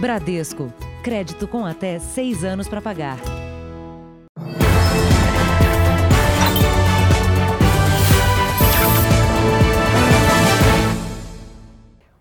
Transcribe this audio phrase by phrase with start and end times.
[0.00, 0.72] Bradesco.
[1.02, 3.18] Crédito com até seis anos para pagar.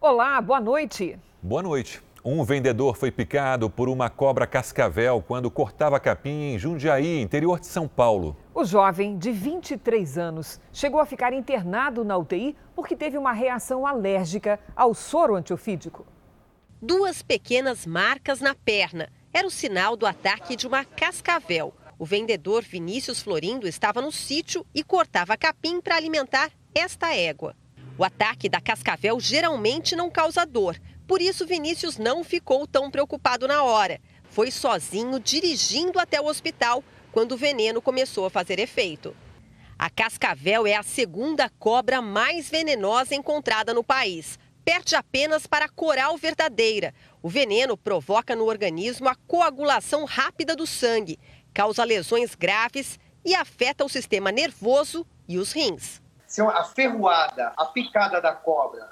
[0.02, 1.20] Olá, boa noite.
[1.40, 2.02] Boa noite.
[2.26, 7.68] Um vendedor foi picado por uma cobra cascavel quando cortava capim em Jundiaí, interior de
[7.68, 8.36] São Paulo.
[8.56, 13.86] O jovem, de 23 anos, chegou a ficar internado na UTI porque teve uma reação
[13.86, 16.08] alérgica ao soro antiofídico.
[16.80, 19.10] Duas pequenas marcas na perna.
[19.34, 21.74] Era o sinal do ataque de uma cascavel.
[21.98, 27.56] O vendedor Vinícius Florindo estava no sítio e cortava capim para alimentar esta égua.
[27.98, 33.48] O ataque da cascavel geralmente não causa dor, por isso Vinícius não ficou tão preocupado
[33.48, 34.00] na hora.
[34.30, 39.16] Foi sozinho dirigindo até o hospital quando o veneno começou a fazer efeito.
[39.80, 44.38] A cascavel é a segunda cobra mais venenosa encontrada no país.
[44.68, 46.94] Perde apenas para a coral verdadeira.
[47.22, 51.18] O veneno provoca no organismo a coagulação rápida do sangue,
[51.54, 57.66] causa lesões graves e afeta o sistema nervoso e os rins se a ferroada, a
[57.66, 58.90] picada da cobra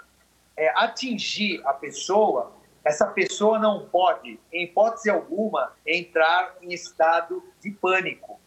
[0.56, 7.72] é, atingir a pessoa, essa pessoa não pode, em hipótese alguma, entrar em estado de
[7.72, 8.40] pânico.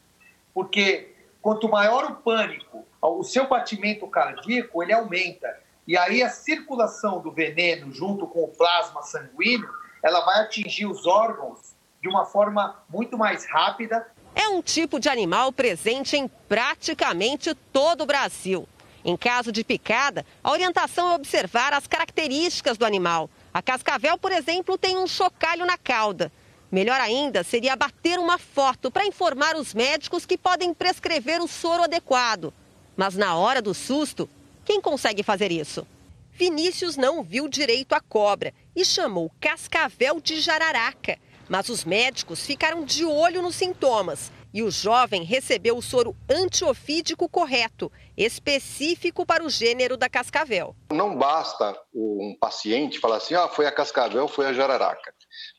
[0.55, 5.61] Porque quanto maior o pânico, o seu batimento cardíaco ele aumenta.
[5.89, 9.71] E aí a circulação do veneno junto com o plasma sanguíneo,
[10.05, 14.07] ela vai atingir os órgãos de uma forma muito mais rápida.
[14.35, 18.69] É um tipo de animal presente em praticamente todo o Brasil.
[19.03, 23.31] Em caso de picada, a orientação é observar as características do animal.
[23.55, 26.31] A cascavel, por exemplo, tem um chocalho na cauda.
[26.71, 31.85] Melhor ainda seria bater uma foto para informar os médicos que podem prescrever o soro
[31.85, 32.53] adequado.
[32.95, 34.29] Mas na hora do susto,
[34.69, 35.87] quem consegue fazer isso?
[36.31, 41.19] Vinícius não viu direito a cobra e chamou cascavel de jararaca.
[41.49, 47.31] Mas os médicos ficaram de olho nos sintomas e o jovem recebeu o soro antiofídico
[47.31, 50.77] correto, específico para o gênero da cascavel.
[50.93, 55.15] Não basta um paciente falar assim, ah, foi a cascavel, foi a jararaca.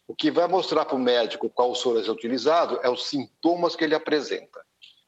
[0.07, 3.83] O que vai mostrar para o médico qual soro é utilizado é os sintomas que
[3.83, 4.59] ele apresenta.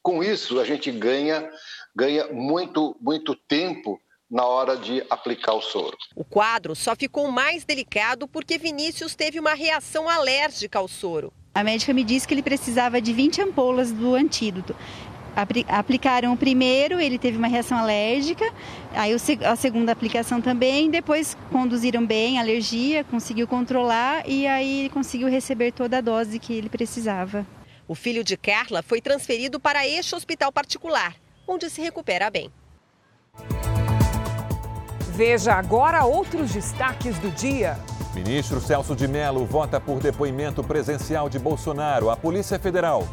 [0.01, 1.47] Com isso, a gente ganha,
[1.95, 5.97] ganha muito, muito tempo na hora de aplicar o soro.
[6.15, 11.33] O quadro só ficou mais delicado porque Vinícius teve uma reação alérgica ao soro.
[11.53, 14.73] A médica me disse que ele precisava de 20 ampolas do antídoto.
[15.67, 18.45] Aplicaram o primeiro, ele teve uma reação alérgica,
[18.93, 25.29] aí a segunda aplicação também, depois conduziram bem a alergia, conseguiu controlar e aí conseguiu
[25.29, 27.47] receber toda a dose que ele precisava.
[27.87, 31.15] O filho de Carla foi transferido para este hospital particular,
[31.51, 32.49] onde se recupera bem.
[35.13, 37.77] Veja agora outros destaques do dia.
[38.15, 43.07] Ministro Celso de Mello vota por depoimento presencial de Bolsonaro à Polícia Federal.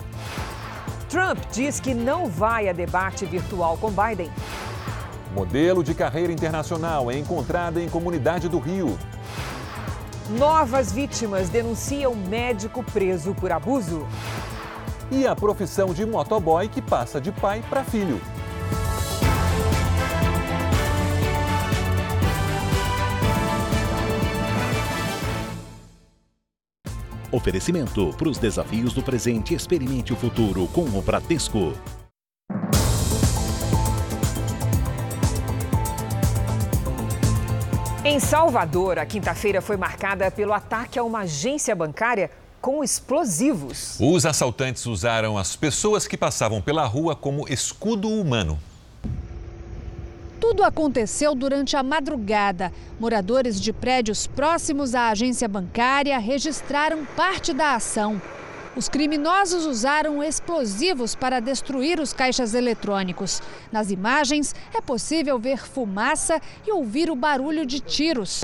[1.09, 4.31] Trump diz que não vai a debate virtual com Biden.
[5.35, 8.99] Modelo de carreira internacional é encontrada em comunidade do Rio.
[10.31, 14.07] Novas vítimas denunciam médico preso por abuso.
[15.11, 18.21] E a profissão de motoboy que passa de pai para filho.
[27.31, 31.75] Oferecimento para os desafios do presente, experimente o futuro com o Bradesco.
[38.03, 42.31] Em Salvador, a quinta-feira foi marcada pelo ataque a uma agência bancária
[42.61, 43.97] com explosivos.
[44.01, 48.59] Os assaltantes usaram as pessoas que passavam pela rua como escudo humano.
[50.41, 52.73] Tudo aconteceu durante a madrugada.
[52.99, 58.21] Moradores de prédios próximos à agência bancária registraram parte da ação.
[58.77, 63.43] Os criminosos usaram explosivos para destruir os caixas eletrônicos.
[63.73, 68.43] Nas imagens, é possível ver fumaça e ouvir o barulho de tiros.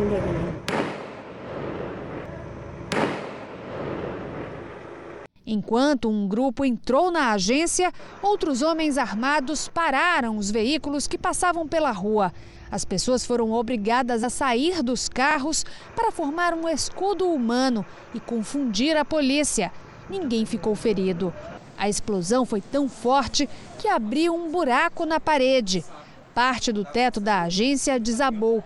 [5.47, 7.93] Enquanto um grupo entrou na agência,
[8.23, 12.33] outros homens armados pararam os veículos que passavam pela rua.
[12.71, 15.65] As pessoas foram obrigadas a sair dos carros
[15.95, 19.71] para formar um escudo humano e confundir a polícia.
[20.09, 21.33] Ninguém ficou ferido.
[21.77, 23.49] A explosão foi tão forte
[23.79, 25.85] que abriu um buraco na parede.
[26.35, 28.63] Parte do teto da agência desabou.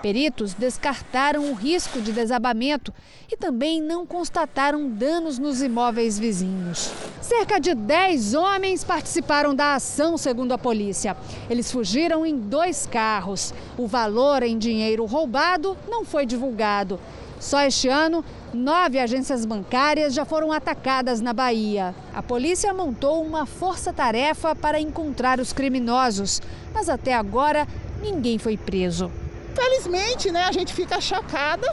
[0.00, 2.92] Peritos descartaram o risco de desabamento
[3.30, 6.90] e também não constataram danos nos imóveis vizinhos.
[7.20, 11.16] Cerca de 10 homens participaram da ação, segundo a polícia.
[11.50, 13.52] Eles fugiram em dois carros.
[13.76, 16.98] O valor em dinheiro roubado não foi divulgado.
[17.38, 18.24] Só este ano,
[18.54, 21.94] Nove agências bancárias já foram atacadas na Bahia.
[22.12, 26.42] A polícia montou uma força-tarefa para encontrar os criminosos,
[26.74, 27.66] mas até agora
[28.02, 29.10] ninguém foi preso.
[29.54, 31.66] Felizmente, né, a gente fica chocada,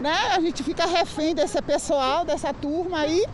[0.00, 0.16] né?
[0.32, 3.24] A gente fica refém desse pessoal, dessa turma aí.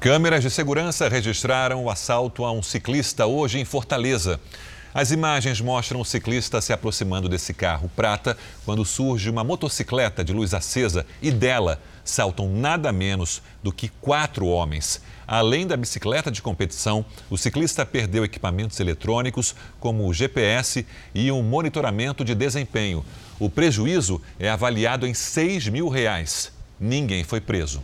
[0.00, 4.40] Câmeras de segurança registraram o assalto a um ciclista hoje em Fortaleza.
[4.94, 10.34] As imagens mostram o ciclista se aproximando desse carro prata quando surge uma motocicleta de
[10.34, 15.00] luz acesa e dela saltam nada menos do que quatro homens.
[15.26, 21.42] Além da bicicleta de competição, o ciclista perdeu equipamentos eletrônicos como o GPS e um
[21.42, 23.02] monitoramento de desempenho.
[23.40, 26.52] O prejuízo é avaliado em 6 mil reais.
[26.78, 27.82] Ninguém foi preso.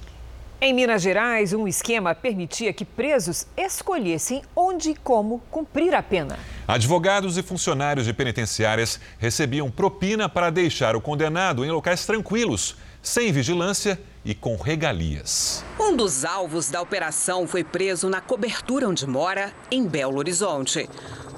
[0.61, 6.37] Em Minas Gerais, um esquema permitia que presos escolhessem onde e como cumprir a pena.
[6.67, 13.31] Advogados e funcionários de penitenciárias recebiam propina para deixar o condenado em locais tranquilos, sem
[13.31, 15.65] vigilância e com regalias.
[15.79, 20.91] Um dos alvos da operação foi preso na cobertura onde mora, em Belo Horizonte.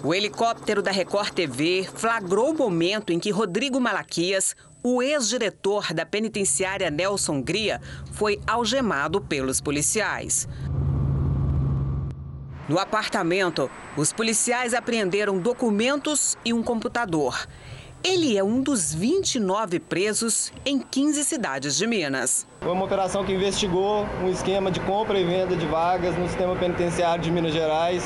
[0.03, 6.07] O helicóptero da Record TV flagrou o momento em que Rodrigo Malaquias, o ex-diretor da
[6.07, 7.81] penitenciária Nelson Gria
[8.13, 10.49] foi algemado pelos policiais.
[12.69, 17.47] No apartamento, os policiais apreenderam documentos e um computador.
[18.03, 22.47] Ele é um dos 29 presos em 15 cidades de Minas.
[22.63, 26.57] Foi uma operação que investigou um esquema de compra e venda de vagas no sistema
[26.57, 28.03] penitenciário de Minas Gerais,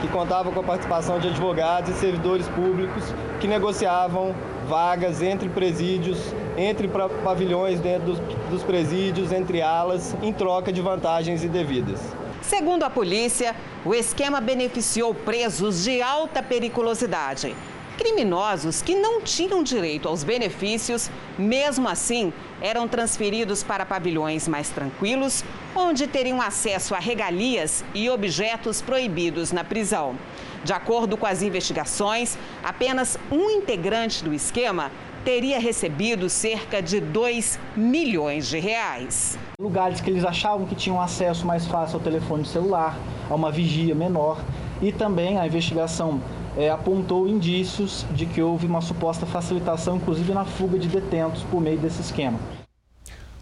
[0.00, 3.02] que contava com a participação de advogados e servidores públicos
[3.40, 4.32] que negociavam
[4.68, 6.18] vagas entre presídios,
[6.56, 6.86] entre
[7.24, 8.14] pavilhões dentro
[8.48, 11.98] dos, presídios, entre alas, em troca de vantagens indevidas.
[12.42, 17.56] Segundo a polícia, o esquema beneficiou presos de alta periculosidade.
[18.02, 21.08] Criminosos que não tinham direito aos benefícios,
[21.38, 28.82] mesmo assim, eram transferidos para pavilhões mais tranquilos, onde teriam acesso a regalias e objetos
[28.82, 30.16] proibidos na prisão.
[30.64, 34.90] De acordo com as investigações, apenas um integrante do esquema
[35.24, 39.38] teria recebido cerca de 2 milhões de reais.
[39.60, 42.98] Lugares que eles achavam que tinham acesso mais fácil ao telefone celular,
[43.30, 44.42] a uma vigia menor
[44.82, 46.20] e também a investigação
[46.56, 51.60] é, apontou indícios de que houve uma suposta facilitação, inclusive na fuga de detentos por
[51.60, 52.38] meio desse esquema.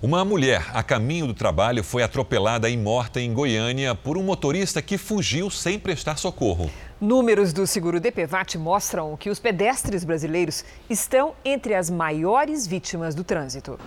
[0.02, 4.80] Uma mulher a caminho do trabalho foi atropelada e morta em Goiânia por um motorista
[4.80, 6.70] que fugiu sem prestar socorro.
[6.98, 13.22] Números do seguro DPVAT mostram que os pedestres brasileiros estão entre as maiores vítimas do
[13.22, 13.78] trânsito.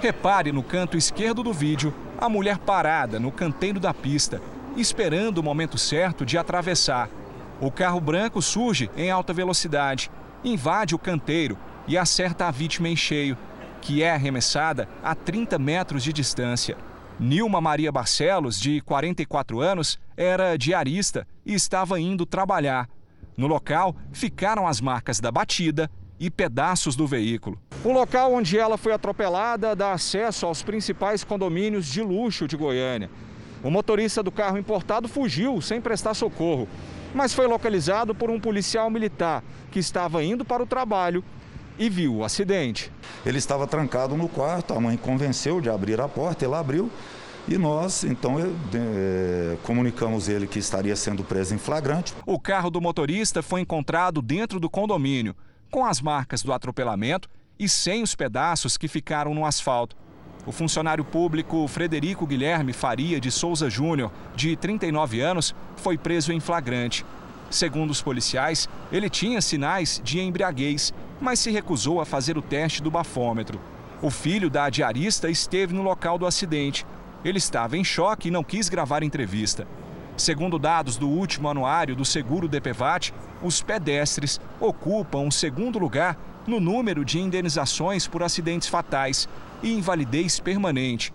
[0.00, 4.40] Repare no canto esquerdo do vídeo a mulher parada no canteiro da pista,
[4.74, 7.10] esperando o momento certo de atravessar.
[7.60, 10.10] O carro branco surge em alta velocidade,
[10.44, 11.58] invade o canteiro
[11.88, 13.36] e acerta a vítima em cheio
[13.86, 16.76] que é arremessada a 30 metros de distância.
[17.20, 22.88] Nilma Maria Barcelos, de 44 anos, era diarista e estava indo trabalhar.
[23.36, 25.88] No local ficaram as marcas da batida
[26.18, 27.60] e pedaços do veículo.
[27.84, 33.08] O local onde ela foi atropelada dá acesso aos principais condomínios de luxo de Goiânia.
[33.62, 36.68] O motorista do carro importado fugiu sem prestar socorro,
[37.16, 41.24] mas foi localizado por um policial militar que estava indo para o trabalho
[41.78, 42.92] e viu o acidente.
[43.24, 46.90] Ele estava trancado no quarto, a mãe convenceu de abrir a porta, ele abriu
[47.48, 52.12] e nós, então, é, comunicamos ele que estaria sendo preso em flagrante.
[52.26, 55.34] O carro do motorista foi encontrado dentro do condomínio,
[55.70, 59.96] com as marcas do atropelamento e sem os pedaços que ficaram no asfalto.
[60.46, 66.38] O funcionário público Frederico Guilherme Faria de Souza Júnior, de 39 anos, foi preso em
[66.38, 67.04] flagrante.
[67.50, 72.80] Segundo os policiais, ele tinha sinais de embriaguez, mas se recusou a fazer o teste
[72.80, 73.60] do bafômetro.
[74.00, 76.86] O filho da diarista esteve no local do acidente.
[77.24, 79.66] Ele estava em choque e não quis gravar entrevista.
[80.16, 83.12] Segundo dados do último anuário do seguro DPVAT,
[83.42, 89.28] os pedestres ocupam o segundo lugar no número de indenizações por acidentes fatais
[89.62, 91.12] e invalidez permanente.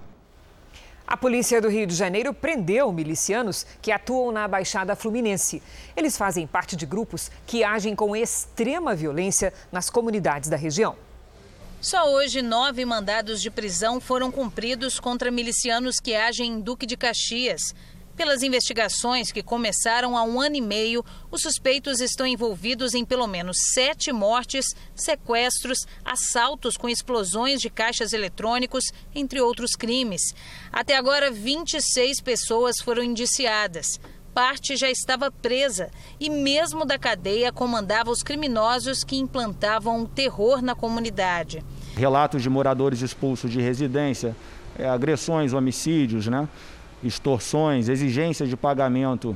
[1.05, 5.61] A polícia do Rio de Janeiro prendeu milicianos que atuam na Baixada Fluminense.
[5.95, 10.95] Eles fazem parte de grupos que agem com extrema violência nas comunidades da região.
[11.81, 16.95] Só hoje, nove mandados de prisão foram cumpridos contra milicianos que agem em Duque de
[16.95, 17.73] Caxias.
[18.15, 23.25] Pelas investigações que começaram há um ano e meio, os suspeitos estão envolvidos em pelo
[23.25, 28.83] menos sete mortes, sequestros, assaltos com explosões de caixas eletrônicos,
[29.15, 30.21] entre outros crimes.
[30.71, 33.99] Até agora, 26 pessoas foram indiciadas.
[34.33, 40.73] parte já estava presa e, mesmo da cadeia, comandava os criminosos que implantavam terror na
[40.73, 41.61] comunidade.
[41.97, 44.33] Relatos de moradores expulsos de residência,
[44.79, 46.47] é, agressões, homicídios, né?
[47.03, 49.35] Extorsões, exigências de pagamento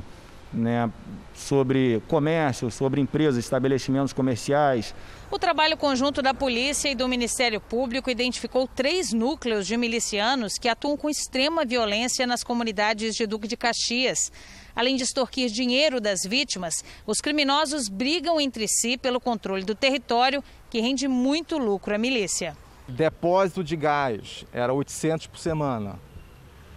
[0.52, 0.90] né,
[1.34, 4.94] sobre comércio, sobre empresas, estabelecimentos comerciais.
[5.30, 10.68] O trabalho conjunto da polícia e do Ministério Público identificou três núcleos de milicianos que
[10.68, 14.30] atuam com extrema violência nas comunidades de Duque de Caxias.
[14.74, 20.44] Além de extorquir dinheiro das vítimas, os criminosos brigam entre si pelo controle do território,
[20.70, 22.56] que rende muito lucro à milícia.
[22.86, 25.98] Depósito de gás era 800 por semana.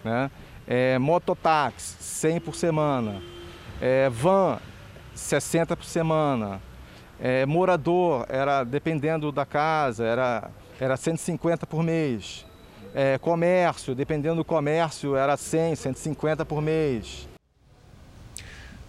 [0.03, 0.31] Né?
[0.69, 3.21] É, mototáxi, 100 por semana.
[3.81, 4.59] É, van
[5.19, 6.61] 60 por semana,
[7.19, 10.49] é, morador era dependendo da casa era
[10.79, 12.45] era 150 por mês,
[12.95, 17.27] é, comércio dependendo do comércio era 100, 150 por mês.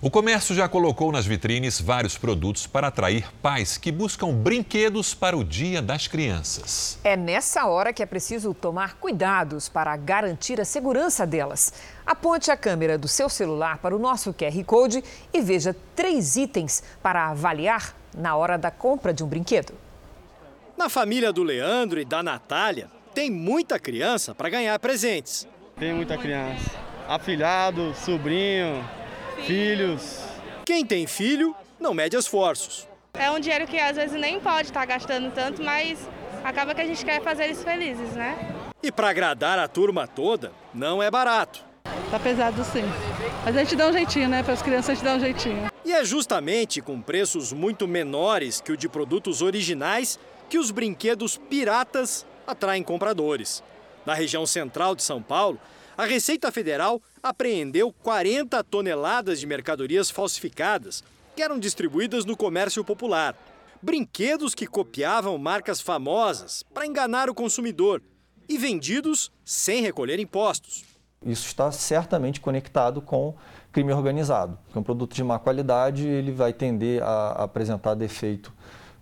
[0.02, 5.36] O comércio já colocou nas vitrines vários produtos para atrair pais que buscam brinquedos para
[5.36, 6.98] o Dia das Crianças.
[7.04, 11.74] É nessa hora que é preciso tomar cuidados para garantir a segurança delas.
[12.06, 15.04] Aponte a câmera do seu celular para o nosso QR Code
[15.34, 19.74] e veja três itens para avaliar na hora da compra de um brinquedo.
[20.78, 25.46] Na família do Leandro e da Natália, tem muita criança para ganhar presentes.
[25.78, 26.70] Tem muita criança.
[27.06, 28.82] Afilhado, sobrinho,
[29.46, 30.20] filhos.
[30.64, 32.86] Quem tem filho não mede esforços.
[33.14, 35.98] É um dinheiro que às vezes nem pode estar gastando tanto, mas
[36.44, 38.54] acaba que a gente quer fazer eles felizes, né?
[38.82, 41.64] E para agradar a turma toda, não é barato.
[42.10, 42.84] Tá pesado sim.
[43.44, 44.42] Mas a gente dá um jeitinho, né?
[44.42, 45.70] Para as crianças a gente dá um jeitinho.
[45.84, 50.18] E é justamente com preços muito menores que o de produtos originais
[50.48, 53.62] que os brinquedos piratas atraem compradores.
[54.04, 55.60] Na região central de São Paulo,
[55.96, 61.04] a Receita Federal apreendeu 40 toneladas de mercadorias falsificadas
[61.36, 63.36] que eram distribuídas no comércio popular.
[63.82, 68.02] Brinquedos que copiavam marcas famosas para enganar o consumidor
[68.48, 70.84] e vendidos sem recolher impostos.
[71.24, 73.34] Isso está certamente conectado com
[73.70, 74.58] crime organizado.
[74.74, 78.52] Um produto de má qualidade ele vai tender a apresentar defeito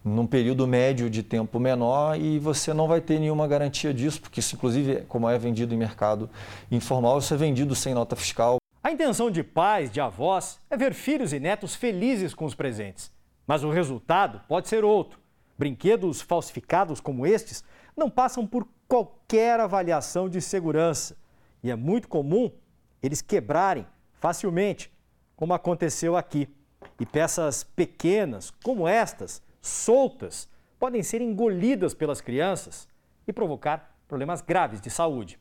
[0.08, 4.40] num período médio de tempo menor e você não vai ter nenhuma garantia disso, porque
[4.40, 6.28] isso, inclusive, como é vendido em mercado
[6.70, 8.58] informal, isso é vendido sem nota fiscal.
[8.82, 13.12] A intenção de pais, de avós, é ver filhos e netos felizes com os presentes.
[13.46, 15.18] Mas o resultado pode ser outro.
[15.58, 17.64] Brinquedos falsificados como estes
[17.96, 21.16] não passam por qualquer avaliação de segurança.
[21.62, 22.50] E é muito comum
[23.02, 23.86] eles quebrarem
[24.20, 24.92] facilmente,
[25.36, 26.48] como aconteceu aqui.
[27.00, 30.48] E peças pequenas, como estas, soltas,
[30.78, 32.88] podem ser engolidas pelas crianças
[33.26, 35.38] e provocar problemas graves de saúde.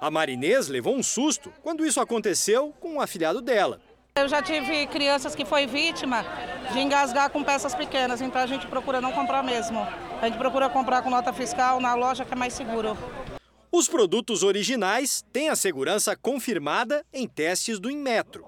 [0.00, 3.80] A Marinês levou um susto quando isso aconteceu com um afilhado dela.
[4.16, 6.24] Eu já tive crianças que foi vítima
[6.72, 9.78] de engasgar com peças pequenas, então a gente procura não comprar mesmo.
[10.20, 12.96] A gente procura comprar com nota fiscal na loja que é mais seguro.
[13.70, 18.44] Os produtos originais têm a segurança confirmada em testes do Inmetro.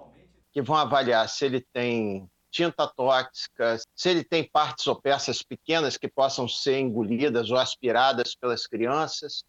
[0.50, 5.96] Que vão avaliar se ele tem tinta tóxica, se ele tem partes ou peças pequenas
[5.96, 9.42] que possam ser engolidas ou aspiradas pelas crianças,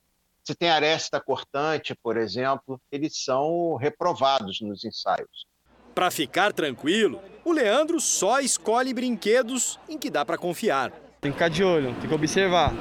[0.45, 5.45] se tem aresta cortante, por exemplo, eles são reprovados nos ensaios.
[5.93, 10.91] Para ficar tranquilo, o Leandro só escolhe brinquedos em que dá para confiar.
[11.21, 12.73] Tem que ficar de olho, tem que observar,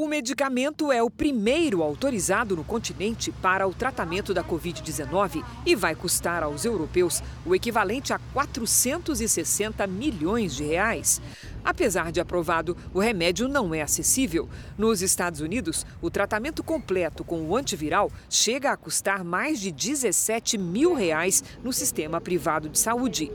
[0.00, 5.96] O medicamento é o primeiro autorizado no continente para o tratamento da Covid-19 e vai
[5.96, 11.20] custar aos europeus o equivalente a 460 milhões de reais.
[11.64, 14.48] Apesar de aprovado, o remédio não é acessível.
[14.78, 20.56] Nos Estados Unidos, o tratamento completo com o antiviral chega a custar mais de 17
[20.56, 23.32] mil reais no sistema privado de saúde.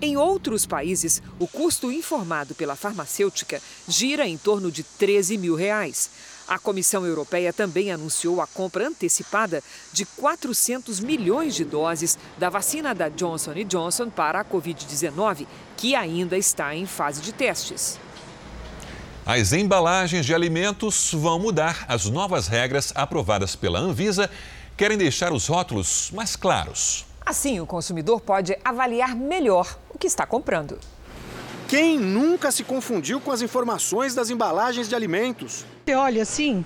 [0.00, 6.05] Em outros países, o custo informado pela farmacêutica gira em torno de 13 mil reais.
[6.48, 9.62] A Comissão Europeia também anunciou a compra antecipada
[9.92, 16.38] de 400 milhões de doses da vacina da Johnson Johnson para a Covid-19, que ainda
[16.38, 17.98] está em fase de testes.
[19.24, 21.84] As embalagens de alimentos vão mudar.
[21.88, 24.30] As novas regras aprovadas pela Anvisa
[24.76, 27.04] querem deixar os rótulos mais claros.
[27.24, 30.78] Assim, o consumidor pode avaliar melhor o que está comprando.
[31.68, 35.64] Quem nunca se confundiu com as informações das embalagens de alimentos?
[35.84, 36.64] Você olha assim,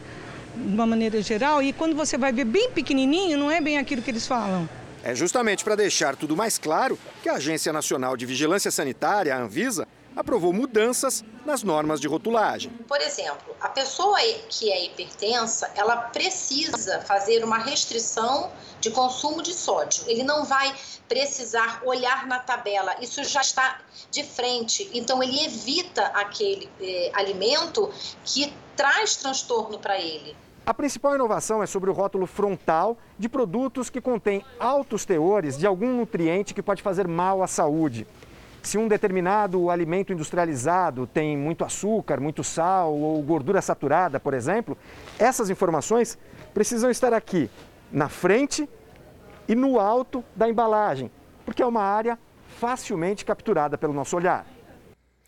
[0.54, 4.02] de uma maneira geral, e quando você vai ver bem pequenininho, não é bem aquilo
[4.02, 4.68] que eles falam.
[5.02, 9.40] É justamente para deixar tudo mais claro que a Agência Nacional de Vigilância Sanitária, a
[9.40, 12.70] Anvisa, aprovou mudanças nas normas de rotulagem.
[12.86, 18.50] Por exemplo, a pessoa que é hipertensa, ela precisa fazer uma restrição
[18.80, 20.04] de consumo de sódio.
[20.06, 20.74] Ele não vai
[21.08, 24.90] precisar olhar na tabela, isso já está de frente.
[24.92, 27.90] Então ele evita aquele eh, alimento
[28.24, 30.36] que traz transtorno para ele.
[30.64, 35.66] A principal inovação é sobre o rótulo frontal de produtos que contêm altos teores de
[35.66, 38.06] algum nutriente que pode fazer mal à saúde.
[38.62, 44.76] Se um determinado alimento industrializado tem muito açúcar, muito sal ou gordura saturada, por exemplo,
[45.18, 46.18] essas informações
[46.52, 47.50] precisam estar aqui
[47.90, 48.68] na frente
[49.48, 51.10] e no alto da embalagem,
[51.44, 52.18] porque é uma área
[52.58, 54.46] facilmente capturada pelo nosso olhar.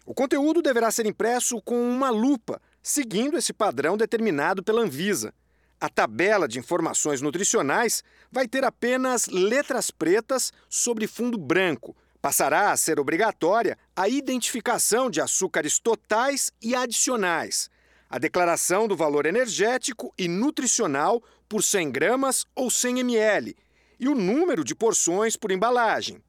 [0.04, 5.32] O conteúdo deverá ser impresso com uma lupa, seguindo esse padrão determinado pela Anvisa.
[5.80, 12.76] A tabela de informações nutricionais vai ter apenas letras pretas sobre fundo branco, Passará a
[12.76, 17.68] ser obrigatória a identificação de açúcares totais e adicionais,
[18.08, 23.56] a declaração do valor energético e nutricional por 100 gramas ou 100 ml
[23.98, 26.22] e o número de porções por embalagem.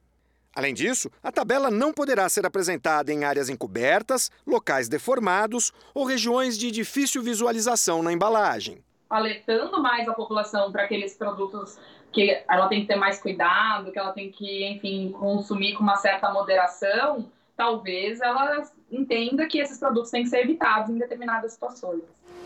[0.56, 6.58] Além disso, a tabela não poderá ser apresentada em áreas encobertas, locais deformados ou regiões
[6.58, 8.84] de difícil visualização na embalagem.
[9.10, 11.78] Alertando mais a população para aqueles produtos
[12.12, 15.98] que ela tem que ter mais cuidado, que ela tem que, enfim, consumir com uma
[15.98, 17.26] certa moderação,
[17.58, 22.04] talvez ela entenda que esses produtos têm que ser evitados em determinadas situações.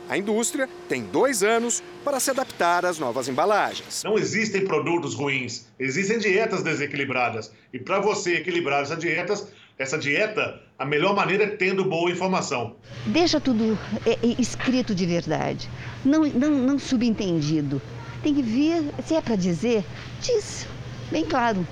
[0.09, 4.03] A indústria tem dois anos para se adaptar às novas embalagens.
[4.05, 7.53] Não existem produtos ruins, existem dietas desequilibradas.
[7.73, 12.75] E para você equilibrar essas dietas, essa dieta, a melhor maneira é tendo boa informação.
[13.05, 15.69] Deixa tudo é, é, escrito de verdade,
[16.05, 17.81] não, não, não subentendido
[18.27, 19.85] tem que vir, se é para dizer,
[20.19, 20.67] diz,
[21.11, 21.65] bem claro.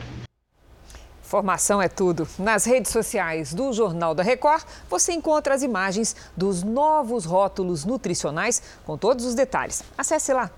[1.21, 2.27] Formação é tudo.
[2.37, 8.61] Nas redes sociais do Jornal da Record, você encontra as imagens dos novos rótulos nutricionais
[8.85, 9.83] com todos os detalhes.
[9.97, 10.51] Acesse lá.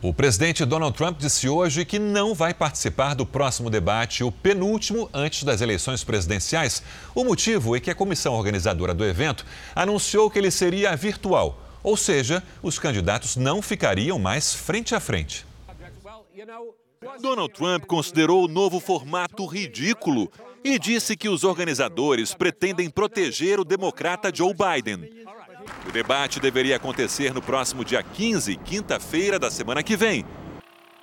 [0.00, 5.10] O presidente Donald Trump disse hoje que não vai participar do próximo debate, o penúltimo
[5.12, 6.84] antes das eleições presidenciais.
[7.16, 11.96] O motivo é que a comissão organizadora do evento anunciou que ele seria virtual, ou
[11.96, 15.44] seja, os candidatos não ficariam mais frente a frente.
[17.20, 20.30] Donald Trump considerou o novo formato ridículo
[20.62, 25.26] e disse que os organizadores pretendem proteger o democrata Joe Biden.
[25.86, 30.24] O debate deveria acontecer no próximo dia 15, quinta-feira da semana que vem.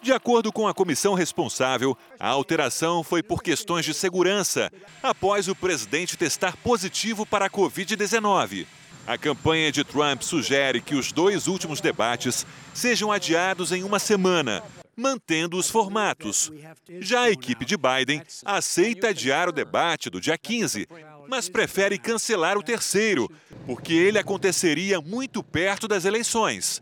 [0.02, 5.56] De acordo com a comissão responsável, a alteração foi por questões de segurança, após o
[5.56, 8.68] presidente testar positivo para a Covid-19.
[9.08, 14.64] A campanha de Trump sugere que os dois últimos debates sejam adiados em uma semana,
[14.96, 16.52] mantendo os formatos.
[17.00, 20.88] Já a equipe de Biden aceita adiar o debate do dia 15,
[21.28, 23.30] mas prefere cancelar o terceiro,
[23.66, 26.82] porque ele aconteceria muito perto das eleições.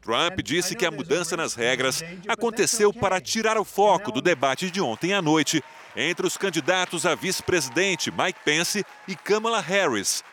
[0.00, 4.80] Trump disse que a mudança nas regras aconteceu para tirar o foco do debate de
[4.80, 5.62] ontem à noite
[5.96, 10.24] entre os candidatos a vice-presidente Mike Pence e Kamala Harris.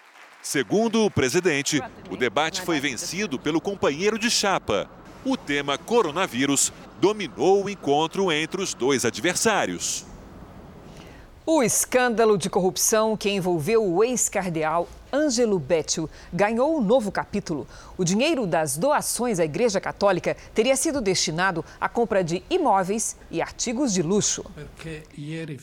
[0.41, 4.89] Segundo o presidente, o debate foi vencido pelo companheiro de chapa.
[5.23, 10.08] O tema coronavírus dominou o encontro entre os dois adversários.
[11.45, 17.67] O escândalo de corrupção que envolveu o ex-cardeal Ângelo Bétio ganhou um novo capítulo.
[17.97, 23.41] O dinheiro das doações à Igreja Católica teria sido destinado à compra de imóveis e
[23.41, 24.45] artigos de luxo.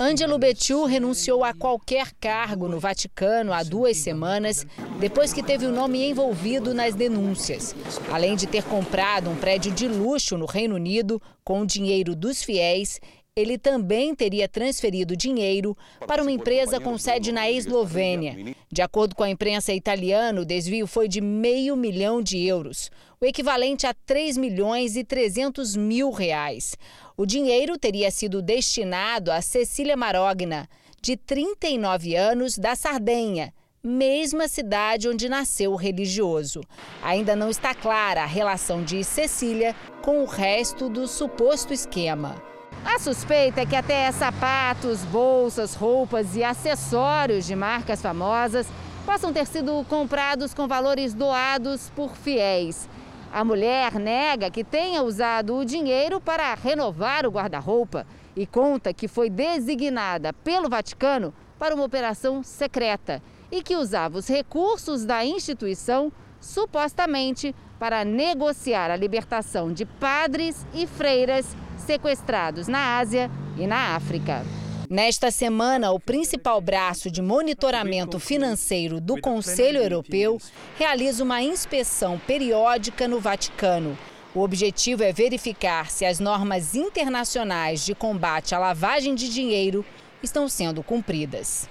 [0.01, 4.67] Ângelo Bétio renunciou a qualquer cargo no Vaticano há duas semanas,
[4.99, 7.77] depois que teve o nome envolvido nas denúncias.
[8.11, 12.43] Além de ter comprado um prédio de luxo no Reino Unido com o dinheiro dos
[12.43, 13.01] fiéis,
[13.39, 18.57] ele também teria transferido dinheiro para uma empresa com sede na Eslovênia.
[18.73, 23.27] De acordo com a imprensa italiana, o desvio foi de meio milhão de euros, o
[23.27, 26.79] equivalente a 3 milhões e 300 mil reais.
[27.15, 30.67] O dinheiro teria sido destinado a Cecília Marogna,
[31.03, 33.53] de 39 anos, da Sardenha,
[33.85, 36.63] mesma cidade onde nasceu o religioso.
[37.03, 42.56] Ainda não está clara a relação de Cecília com o resto do suposto esquema.
[42.89, 48.69] A suspeita é que até sapatos, bolsas, roupas e acessórios de marcas famosas
[49.05, 52.89] possam ter sido comprados com valores doados por fiéis.
[53.33, 59.09] A mulher nega que tenha usado o dinheiro para renovar o guarda-roupa e conta que
[59.09, 63.21] foi designada pelo Vaticano para uma operação secreta
[63.51, 70.87] e que usava os recursos da instituição supostamente para negociar a libertação de padres e
[70.87, 74.45] freiras sequestrados na Ásia e na África.
[74.89, 80.39] Nesta semana, o principal braço de monitoramento financeiro do Conselho Europeu
[80.79, 83.99] realiza uma inspeção periódica no Vaticano.
[84.33, 89.85] O objetivo é verificar se as normas internacionais de combate à lavagem de dinheiro
[90.23, 91.69] estão sendo cumpridas.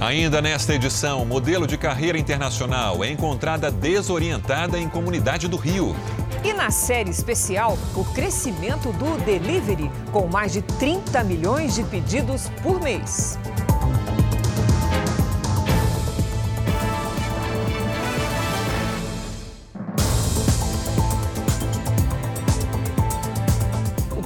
[0.00, 5.94] Ainda nesta edição, modelo de carreira internacional é encontrada desorientada em comunidade do Rio.
[6.44, 12.48] E na série especial, o crescimento do delivery, com mais de 30 milhões de pedidos
[12.62, 13.36] por mês.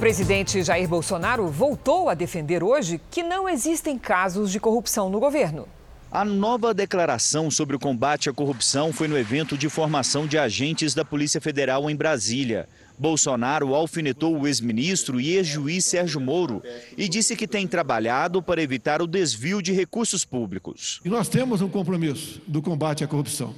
[0.03, 5.69] Presidente Jair Bolsonaro voltou a defender hoje que não existem casos de corrupção no governo.
[6.11, 10.93] A nova declaração sobre o combate à corrupção foi no evento de formação de agentes
[10.93, 12.69] da Polícia Federal em Brasília.
[12.99, 16.65] Bolsonaro alfinetou o ex-ministro e ex-juiz Sérgio Moro
[16.99, 21.01] e disse que tem trabalhado para evitar o desvio de recursos públicos.
[21.05, 23.55] E nós temos um compromisso do combate à corrupção.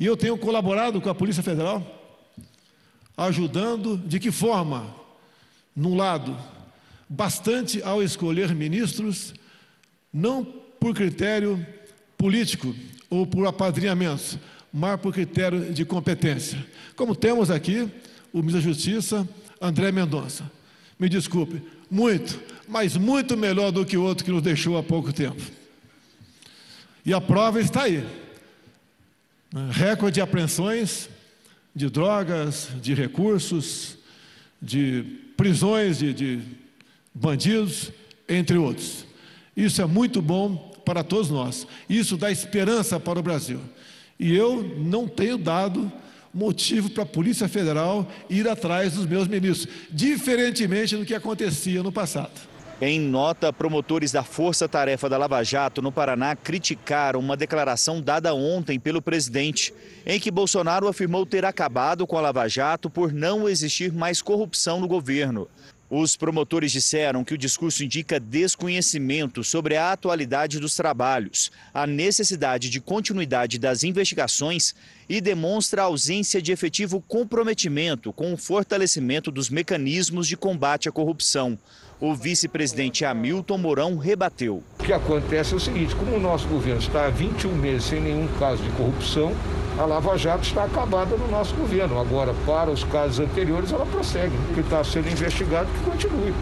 [0.00, 1.86] E eu tenho colaborado com a Polícia Federal,
[3.18, 4.97] ajudando de que forma?
[5.78, 6.36] Num lado,
[7.08, 9.32] bastante ao escolher ministros,
[10.12, 11.64] não por critério
[12.16, 12.74] político
[13.08, 14.40] ou por apadrinhamento,
[14.72, 16.58] mas por critério de competência.
[16.96, 17.88] Como temos aqui
[18.32, 19.28] o ministro da Justiça,
[19.60, 20.50] André Mendonça.
[20.98, 25.12] Me desculpe, muito, mas muito melhor do que o outro que nos deixou há pouco
[25.12, 25.40] tempo.
[27.06, 28.04] E a prova está aí.
[29.70, 31.08] Recorde de apreensões
[31.72, 33.96] de drogas, de recursos,
[34.60, 36.40] de prisões de, de
[37.14, 37.92] bandidos,
[38.28, 39.06] entre outros.
[39.56, 41.64] Isso é muito bom para todos nós.
[41.88, 43.60] Isso dá esperança para o Brasil.
[44.18, 45.90] E eu não tenho dado
[46.34, 51.92] motivo para a Polícia Federal ir atrás dos meus ministros, diferentemente do que acontecia no
[51.92, 52.32] passado.
[52.80, 58.32] Em nota, promotores da Força Tarefa da Lava Jato no Paraná criticaram uma declaração dada
[58.32, 59.74] ontem pelo presidente,
[60.06, 64.78] em que Bolsonaro afirmou ter acabado com a Lava Jato por não existir mais corrupção
[64.78, 65.48] no governo.
[65.90, 72.70] Os promotores disseram que o discurso indica desconhecimento sobre a atualidade dos trabalhos, a necessidade
[72.70, 74.74] de continuidade das investigações
[75.08, 80.92] e demonstra a ausência de efetivo comprometimento com o fortalecimento dos mecanismos de combate à
[80.92, 81.58] corrupção.
[82.00, 84.62] O vice-presidente Hamilton Mourão rebateu.
[84.78, 88.00] O que acontece é o seguinte: como o nosso governo está há 21 meses sem
[88.00, 89.32] nenhum caso de corrupção,
[89.76, 91.98] a Lava Jato está acabada no nosso governo.
[91.98, 94.34] Agora, para os casos anteriores, ela prossegue.
[94.50, 96.32] O que está sendo investigado, que continue.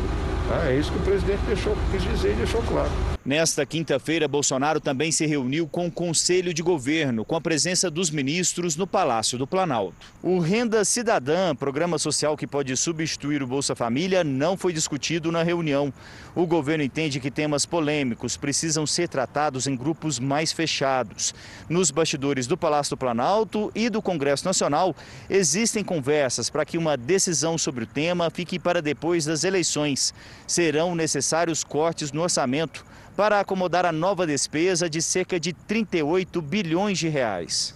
[0.69, 3.15] É isso que o presidente deixou, quis dizer e deixou claro.
[3.26, 8.08] Nesta quinta-feira, Bolsonaro também se reuniu com o Conselho de Governo, com a presença dos
[8.08, 9.96] ministros no Palácio do Planalto.
[10.22, 15.42] O Renda Cidadã, programa social que pode substituir o Bolsa Família, não foi discutido na
[15.42, 15.92] reunião.
[16.36, 21.34] O governo entende que temas polêmicos precisam ser tratados em grupos mais fechados.
[21.68, 24.94] Nos bastidores do Palácio do Planalto e do Congresso Nacional,
[25.28, 30.14] existem conversas para que uma decisão sobre o tema fique para depois das eleições.
[30.46, 32.86] Serão necessários cortes no orçamento
[33.16, 37.74] para acomodar a nova despesa de cerca de 38 bilhões de reais.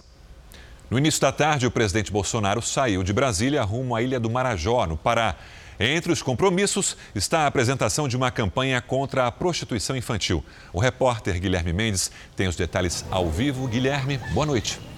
[0.89, 4.85] No início da tarde, o presidente Bolsonaro saiu de Brasília rumo à ilha do Marajó,
[4.85, 5.35] no Pará.
[5.79, 10.45] Entre os compromissos está a apresentação de uma campanha contra a prostituição infantil.
[10.71, 13.67] O repórter Guilherme Mendes tem os detalhes ao vivo.
[13.67, 14.90] Guilherme, boa noite.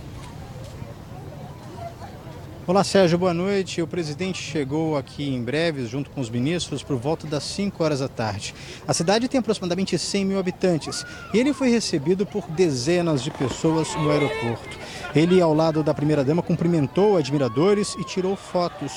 [2.66, 3.82] Olá, Sérgio, boa noite.
[3.82, 8.00] O presidente chegou aqui em breve, junto com os ministros, por volta das 5 horas
[8.00, 8.56] da tarde.
[8.88, 13.94] A cidade tem aproximadamente 100 mil habitantes e ele foi recebido por dezenas de pessoas
[13.96, 14.80] no aeroporto.
[15.14, 18.94] Ele, ao lado da primeira-dama, cumprimentou admiradores e tirou fotos.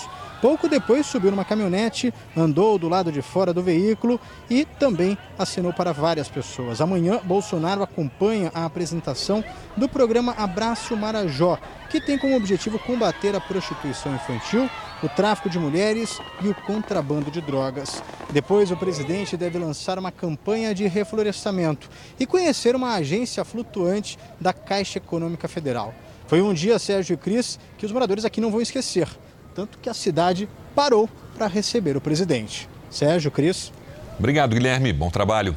[0.46, 5.72] Pouco depois subiu numa caminhonete, andou do lado de fora do veículo e também assinou
[5.72, 6.80] para várias pessoas.
[6.80, 9.42] Amanhã, Bolsonaro acompanha a apresentação
[9.76, 11.58] do programa Abraço Marajó,
[11.90, 14.70] que tem como objetivo combater a prostituição infantil,
[15.02, 18.00] o tráfico de mulheres e o contrabando de drogas.
[18.30, 24.52] Depois, o presidente deve lançar uma campanha de reflorestamento e conhecer uma agência flutuante da
[24.52, 25.92] Caixa Econômica Federal.
[26.28, 29.08] Foi um dia, Sérgio e Cris, que os moradores aqui não vão esquecer
[29.56, 32.68] tanto que a cidade parou para receber o presidente.
[32.90, 33.72] Sérgio, Cris.
[34.18, 34.92] Obrigado, Guilherme.
[34.92, 35.56] Bom trabalho.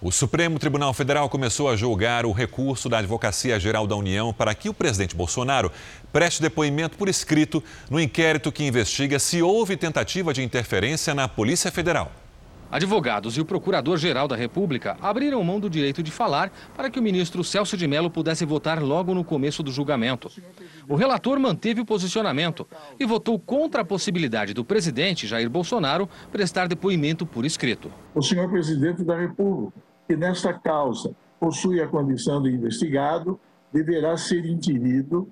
[0.00, 4.54] O Supremo Tribunal Federal começou a julgar o recurso da Advocacia Geral da União para
[4.54, 5.70] que o presidente Bolsonaro
[6.10, 11.70] preste depoimento por escrito no inquérito que investiga se houve tentativa de interferência na Polícia
[11.70, 12.10] Federal.
[12.70, 17.02] Advogados e o Procurador-Geral da República abriram mão do direito de falar para que o
[17.02, 20.30] ministro Celso de Mello pudesse votar logo no começo do julgamento.
[20.88, 22.66] O relator manteve o posicionamento
[22.98, 27.90] e votou contra a possibilidade do presidente Jair Bolsonaro prestar depoimento por escrito.
[28.14, 29.72] O senhor presidente da República,
[30.06, 33.40] que nesta causa possui a condição de investigado,
[33.72, 35.28] deverá ser inquirido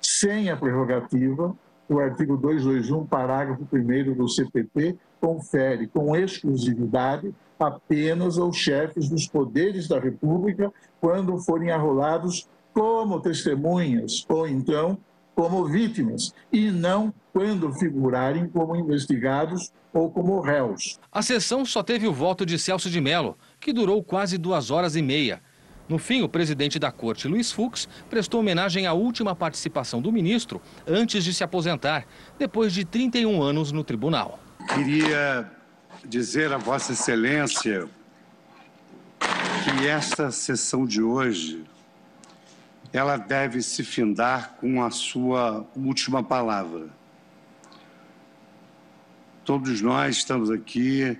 [0.00, 1.54] sem a prerrogativa
[1.88, 9.88] o artigo 221, parágrafo 1 do CPP, confere com exclusividade apenas aos chefes dos poderes
[9.88, 14.98] da República quando forem arrolados como testemunhas ou então
[15.34, 20.98] como vítimas, e não quando figurarem como investigados ou como réus.
[21.12, 24.96] A sessão só teve o voto de Celso de Mello, que durou quase duas horas
[24.96, 25.42] e meia.
[25.88, 30.60] No fim, o presidente da corte, Luiz Fux, prestou homenagem à última participação do ministro
[30.86, 32.06] antes de se aposentar,
[32.38, 34.40] depois de 31 anos no tribunal.
[34.74, 35.50] Queria
[36.04, 37.88] dizer a Vossa Excelência
[39.18, 41.64] que esta sessão de hoje
[42.92, 46.88] ela deve se findar com a sua última palavra.
[49.44, 51.18] Todos nós estamos aqui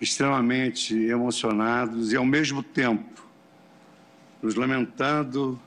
[0.00, 3.24] extremamente emocionados e, ao mesmo tempo,
[4.42, 5.60] nos lamentando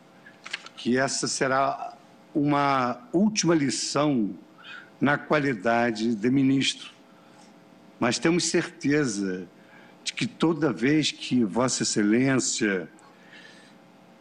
[0.75, 1.95] que essa será
[2.33, 4.35] uma última lição
[4.99, 6.92] na qualidade de ministro
[8.03, 9.47] mas temos certeza
[10.03, 12.89] de que toda vez que Vossa Excelência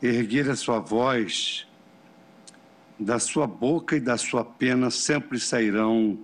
[0.01, 1.67] erguer a sua voz,
[2.97, 6.17] da sua boca e da sua pena sempre sairão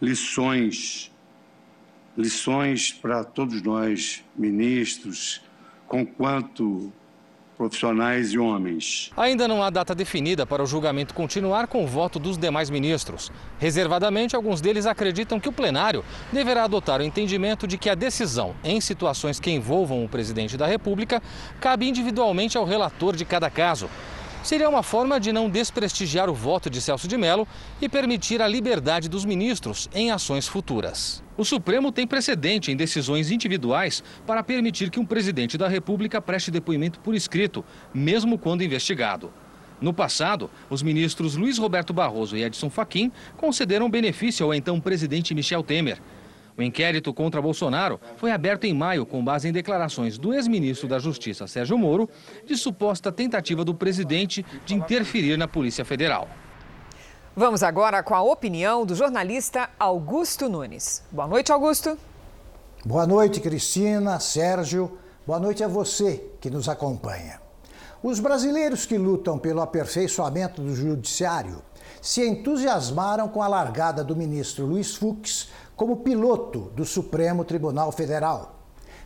[0.00, 1.12] lições,
[2.16, 5.42] lições para todos nós, ministros,
[5.88, 6.92] conquanto
[7.56, 9.10] profissionais e homens.
[9.16, 13.32] Ainda não há data definida para o julgamento continuar com o voto dos demais ministros.
[13.58, 18.54] Reservadamente, alguns deles acreditam que o plenário deverá adotar o entendimento de que a decisão,
[18.62, 21.22] em situações que envolvam o presidente da República,
[21.60, 23.88] cabe individualmente ao relator de cada caso
[24.46, 27.48] seria uma forma de não desprestigiar o voto de Celso de Mello
[27.80, 31.20] e permitir a liberdade dos ministros em ações futuras.
[31.36, 36.52] O Supremo tem precedente em decisões individuais para permitir que um presidente da República preste
[36.52, 39.32] depoimento por escrito, mesmo quando investigado.
[39.80, 45.34] No passado, os ministros Luiz Roberto Barroso e Edson Fachin concederam benefício ao então presidente
[45.34, 45.98] Michel Temer.
[46.58, 50.98] O inquérito contra Bolsonaro foi aberto em maio com base em declarações do ex-ministro da
[50.98, 52.08] Justiça, Sérgio Moro,
[52.46, 56.28] de suposta tentativa do presidente de interferir na Polícia Federal.
[57.36, 61.04] Vamos agora com a opinião do jornalista Augusto Nunes.
[61.12, 61.98] Boa noite, Augusto.
[62.82, 64.98] Boa noite, Cristina, Sérgio.
[65.26, 67.38] Boa noite a você que nos acompanha.
[68.02, 71.62] Os brasileiros que lutam pelo aperfeiçoamento do judiciário
[72.00, 78.56] se entusiasmaram com a largada do ministro Luiz Fux como piloto do Supremo Tribunal Federal.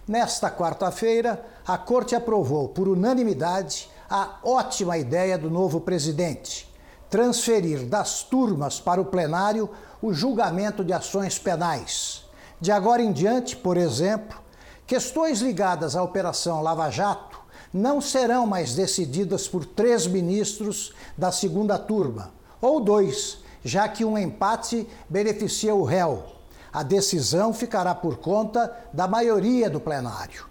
[0.06, 6.72] Nesta quarta-feira, a Corte aprovou por unanimidade a ótima ideia do novo presidente:
[7.10, 9.68] transferir das turmas para o plenário
[10.00, 12.24] o julgamento de ações penais.
[12.60, 14.38] De agora em diante, por exemplo,
[14.86, 17.40] questões ligadas à Operação Lava Jato
[17.72, 24.18] não serão mais decididas por três ministros da segunda turma, ou dois, já que um
[24.18, 26.39] empate beneficia o réu.
[26.72, 30.46] A decisão ficará por conta da maioria do plenário.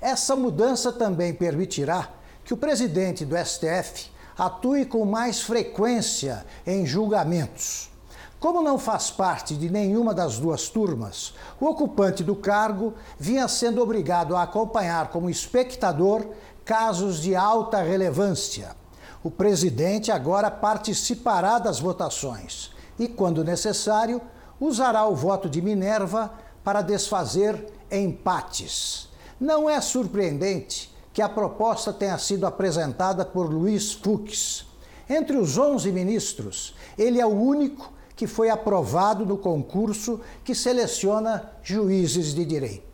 [0.00, 2.08] Essa mudança também permitirá
[2.44, 7.90] que o presidente do STF atue com mais frequência em julgamentos.
[8.40, 13.80] Como não faz parte de nenhuma das duas turmas, o ocupante do cargo vinha sendo
[13.80, 16.26] obrigado a acompanhar como espectador
[16.64, 18.74] casos de alta relevância.
[19.22, 24.20] O presidente agora participará das votações e, quando necessário,
[24.62, 29.08] usará o voto de Minerva para desfazer empates.
[29.40, 34.64] Não é surpreendente que a proposta tenha sido apresentada por Luiz Fux.
[35.08, 41.50] Entre os 11 ministros, ele é o único que foi aprovado no concurso que seleciona
[41.62, 42.92] juízes de direito.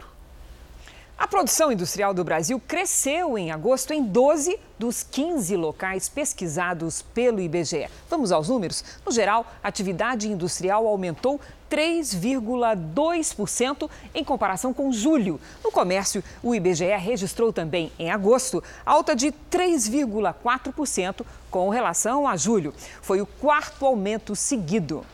[1.19, 7.41] A produção industrial do Brasil cresceu em agosto em 12 dos 15 locais pesquisados pelo
[7.41, 7.89] IBGE.
[8.09, 8.85] Vamos aos números?
[9.05, 15.41] No geral, a atividade industrial aumentou 3,2% em comparação com julho.
[15.63, 22.75] No comércio, o IBGE registrou também em agosto alta de 3,4% com relação a julho.
[23.03, 25.05] Foi o quarto aumento seguido.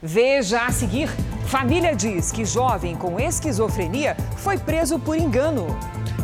[0.00, 1.08] Veja a seguir:
[1.46, 5.66] família diz que jovem com esquizofrenia foi preso por engano.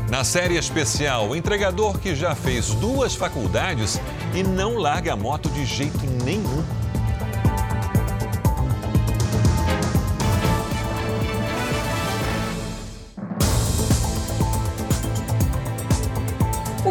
[0.09, 3.98] Na série especial, o entregador que já fez duas faculdades
[4.35, 6.84] e não larga a moto de jeito nenhum.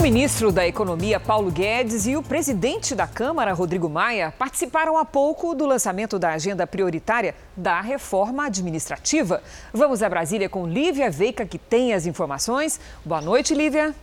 [0.03, 5.55] Ministro da Economia, Paulo Guedes, e o presidente da Câmara, Rodrigo Maia, participaram há pouco
[5.55, 9.41] do lançamento da agenda prioritária da reforma administrativa.
[9.71, 12.81] Vamos a Brasília com Lívia Veica, que tem as informações.
[13.05, 13.95] Boa noite, Lívia.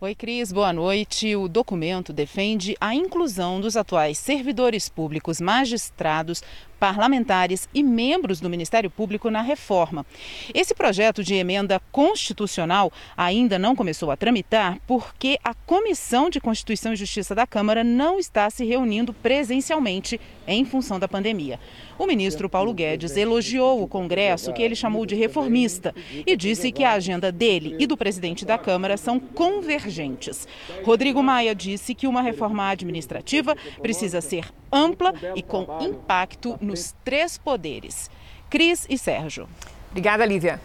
[0.00, 1.36] Oi, Cris, boa noite.
[1.36, 6.42] O documento defende a inclusão dos atuais servidores públicos, magistrados,
[6.80, 10.06] parlamentares e membros do Ministério Público na reforma.
[10.54, 16.94] Esse projeto de emenda constitucional ainda não começou a tramitar porque a Comissão de Constituição
[16.94, 21.60] e Justiça da Câmara não está se reunindo presencialmente em função da pandemia.
[21.98, 25.94] O ministro Paulo Guedes elogiou o Congresso, que ele chamou de reformista,
[26.26, 30.48] e disse que a agenda dele e do presidente da Câmara são convergentes.
[30.82, 37.36] Rodrigo Maia disse que uma reforma administrativa precisa ser ampla e com impacto nos três
[37.36, 38.10] poderes.
[38.48, 39.48] Cris e Sérgio.
[39.90, 40.60] Obrigada, Lívia.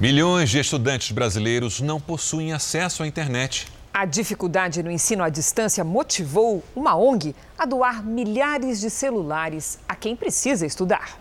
[0.00, 3.66] Milhões de estudantes brasileiros não possuem acesso à internet.
[3.92, 9.96] A dificuldade no ensino à distância motivou uma ONG a doar milhares de celulares a
[9.96, 11.18] quem precisa estudar.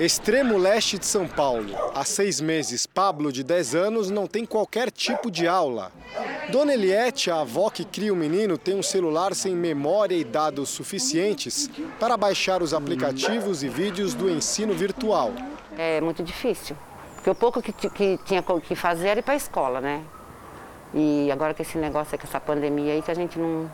[0.00, 1.74] Extremo leste de São Paulo.
[1.92, 5.90] Há seis meses, Pablo, de 10 anos, não tem qualquer tipo de aula.
[6.52, 10.68] Dona Eliette, a avó que cria o menino, tem um celular sem memória e dados
[10.68, 15.32] suficientes para baixar os aplicativos e vídeos do ensino virtual.
[15.76, 16.76] É muito difícil,
[17.16, 20.04] porque o pouco que, que tinha que fazer era ir para a escola, né?
[20.94, 23.68] E agora que esse negócio, com essa pandemia aí, que a gente não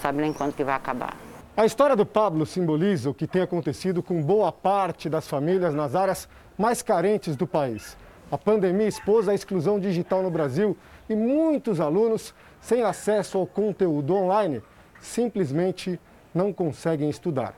[0.00, 1.16] sabe nem quando que vai acabar.
[1.56, 5.94] A história do Pablo simboliza o que tem acontecido com boa parte das famílias nas
[5.94, 7.96] áreas mais carentes do país.
[8.30, 10.76] A pandemia expôs a exclusão digital no Brasil
[11.08, 14.62] e muitos alunos, sem acesso ao conteúdo online,
[15.00, 15.98] simplesmente
[16.32, 17.54] não conseguem estudar.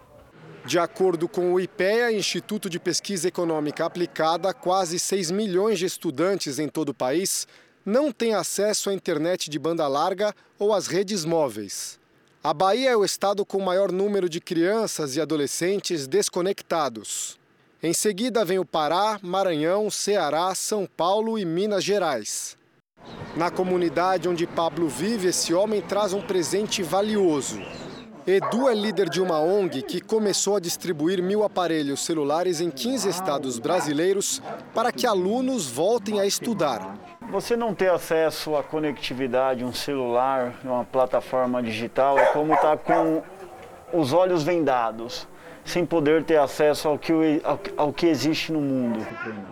[0.64, 6.58] De acordo com o IPEA, Instituto de Pesquisa Econômica Aplicada, quase 6 milhões de estudantes
[6.58, 7.46] em todo o país
[7.84, 12.00] não têm acesso à internet de banda larga ou às redes móveis.
[12.44, 17.38] A Bahia é o estado com o maior número de crianças e adolescentes desconectados.
[17.80, 22.56] Em seguida vem o Pará, Maranhão, Ceará, São Paulo e Minas Gerais.
[23.36, 27.60] Na comunidade onde Pablo vive, esse homem traz um presente valioso.
[28.26, 33.08] Edu é líder de uma ONG que começou a distribuir mil aparelhos celulares em 15
[33.08, 34.42] estados brasileiros
[34.74, 36.98] para que alunos voltem a estudar.
[37.32, 42.94] Você não ter acesso à conectividade, um celular, uma plataforma digital, é como estar tá
[42.94, 43.22] com
[43.90, 45.26] os olhos vendados,
[45.64, 49.06] sem poder ter acesso ao que, ao, ao que existe no mundo.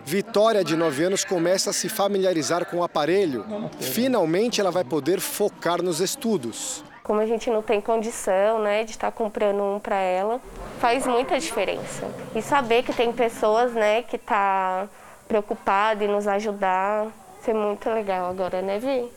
[0.04, 3.46] Vitória, de 9 anos, começa a se familiarizar com o aparelho.
[3.80, 6.84] Finalmente ela vai poder focar nos estudos.
[7.02, 10.38] Como a gente não tem condição, né, de estar comprando um para ela,
[10.78, 12.06] faz muita diferença.
[12.34, 14.86] E saber que tem pessoas, né, que tá
[15.26, 17.06] preocupada em nos ajudar,
[17.48, 19.08] é muito legal agora, né, Vi?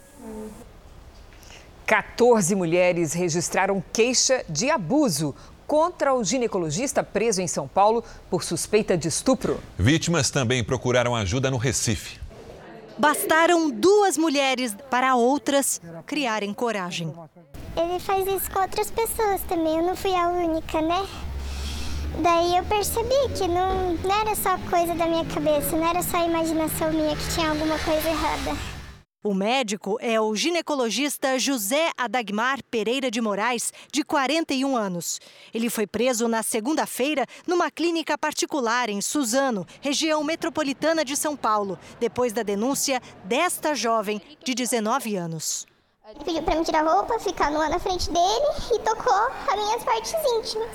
[1.85, 5.35] 14 mulheres registraram queixa de abuso
[5.67, 9.59] contra o ginecologista preso em São Paulo por suspeita de estupro.
[9.77, 12.19] Vítimas também procuraram ajuda no Recife.
[12.97, 17.11] Bastaram duas mulheres para outras criarem coragem.
[17.75, 21.07] Ele faz isso com outras pessoas também, eu não fui a única, né?
[22.21, 26.17] Daí eu percebi que não, não era só coisa da minha cabeça, não era só
[26.17, 28.73] a imaginação minha que tinha alguma coisa errada.
[29.25, 35.19] O médico é o ginecologista José Adagmar Pereira de Moraes, de 41 anos.
[35.53, 41.79] Ele foi preso na segunda-feira numa clínica particular em Suzano, região metropolitana de São Paulo,
[42.01, 45.65] depois da denúncia desta jovem de 19 anos.
[46.15, 49.55] Ele pediu para me tirar a roupa, ficar nua na frente dele e tocou as
[49.55, 50.71] minhas partes íntimas.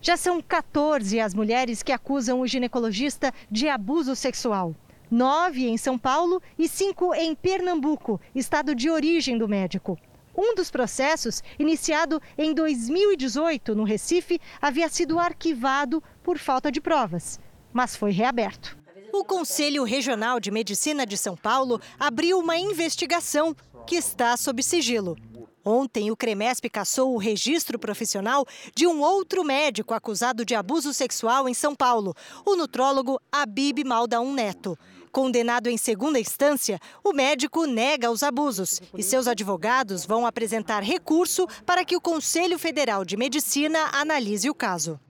[0.00, 4.74] Já são 14 as mulheres que acusam o ginecologista de abuso sexual
[5.10, 9.98] nove em São Paulo e cinco em Pernambuco, estado de origem do médico.
[10.36, 17.40] Um dos processos, iniciado em 2018 no Recife, havia sido arquivado por falta de provas,
[17.72, 18.78] mas foi reaberto.
[19.12, 23.54] O Conselho Regional de Medicina de São Paulo abriu uma investigação
[23.86, 25.16] que está sob sigilo.
[25.64, 31.48] Ontem, o CREMESP cassou o registro profissional de um outro médico acusado de abuso sexual
[31.48, 32.14] em São Paulo,
[32.46, 34.78] o nutrólogo Abib Maldaun Neto.
[35.12, 41.46] Condenado em segunda instância, o médico nega os abusos e seus advogados vão apresentar recurso
[41.66, 45.00] para que o Conselho Federal de Medicina analise o caso.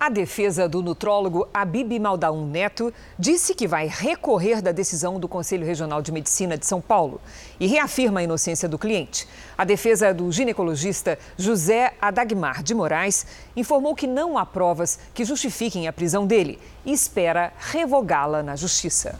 [0.00, 5.66] A defesa do nutrólogo Abib Maldaun Neto disse que vai recorrer da decisão do Conselho
[5.66, 7.20] Regional de Medicina de São Paulo
[7.58, 9.26] e reafirma a inocência do cliente.
[9.56, 13.26] A defesa do ginecologista José Adagmar de Moraes
[13.56, 19.18] informou que não há provas que justifiquem a prisão dele e espera revogá-la na justiça.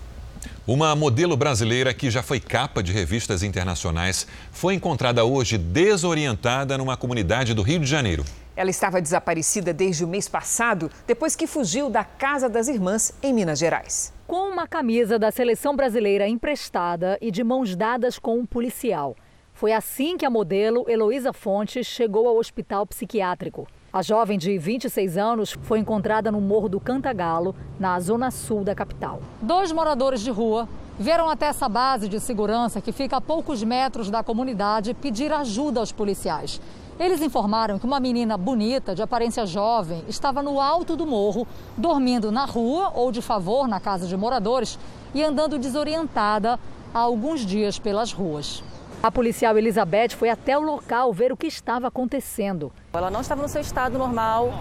[0.64, 6.97] Uma modelo brasileira que já foi capa de revistas internacionais foi encontrada hoje desorientada numa
[6.97, 8.24] comunidade do Rio de Janeiro.
[8.59, 13.33] Ela estava desaparecida desde o mês passado, depois que fugiu da casa das irmãs em
[13.33, 14.13] Minas Gerais.
[14.27, 19.15] Com uma camisa da seleção brasileira emprestada e de mãos dadas com um policial.
[19.55, 23.65] Foi assim que a modelo Heloísa Fontes chegou ao hospital psiquiátrico.
[23.93, 28.75] A jovem de 26 anos foi encontrada no Morro do Cantagalo, na zona sul da
[28.75, 29.23] capital.
[29.41, 34.11] Dois moradores de rua vieram até essa base de segurança que fica a poucos metros
[34.11, 36.61] da comunidade pedir ajuda aos policiais.
[36.99, 41.47] Eles informaram que uma menina bonita, de aparência jovem, estava no alto do morro,
[41.77, 44.77] dormindo na rua ou de favor na casa de moradores
[45.15, 46.59] e andando desorientada
[46.93, 48.65] há alguns dias pelas ruas.
[49.01, 52.73] A policial Elizabeth foi até o local ver o que estava acontecendo.
[52.93, 54.53] Ela não estava no seu estado normal,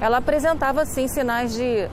[0.00, 1.88] ela apresentava sim sinais de,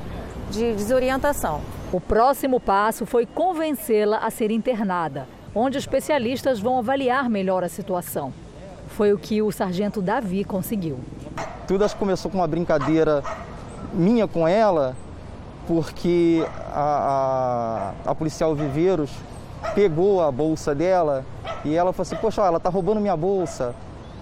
[0.49, 1.61] de desorientação.
[1.91, 8.33] O próximo passo foi convencê-la a ser internada, onde especialistas vão avaliar melhor a situação.
[8.95, 10.99] Foi o que o sargento Davi conseguiu.
[11.67, 13.23] Tudo acho que começou com uma brincadeira
[13.91, 14.95] minha com ela,
[15.67, 19.09] porque a, a, a policial Viveiros
[19.73, 21.25] pegou a bolsa dela
[21.65, 23.73] e ela falou assim, poxa, ela tá roubando minha bolsa.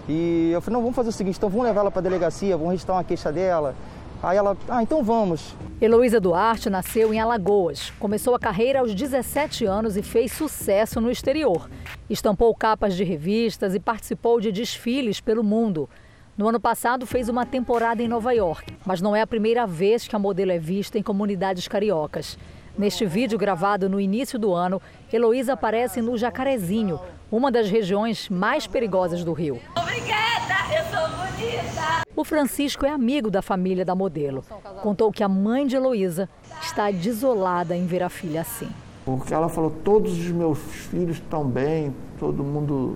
[0.07, 2.55] E eu falei, não, vamos fazer o seguinte, então vamos levar ela para a delegacia,
[2.55, 3.75] vamos registrar uma queixa dela.
[4.23, 5.55] Aí ela, ah, então vamos.
[5.81, 7.91] Heloísa Duarte nasceu em Alagoas.
[7.99, 11.67] Começou a carreira aos 17 anos e fez sucesso no exterior.
[12.07, 15.89] Estampou capas de revistas e participou de desfiles pelo mundo.
[16.37, 20.07] No ano passado fez uma temporada em Nova York, mas não é a primeira vez
[20.07, 22.37] que a modelo é vista em comunidades cariocas.
[22.77, 26.99] Neste vídeo gravado no início do ano, Heloísa aparece no Jacarezinho,
[27.31, 29.59] uma das regiões mais perigosas do Rio.
[29.75, 32.01] Obrigada, eu sou bonita.
[32.21, 34.45] O Francisco é amigo da família da modelo.
[34.83, 36.29] Contou que a mãe de Heloísa
[36.61, 38.69] está desolada em ver a filha assim.
[39.03, 42.95] Porque ela falou: todos os meus filhos estão bem, todo mundo.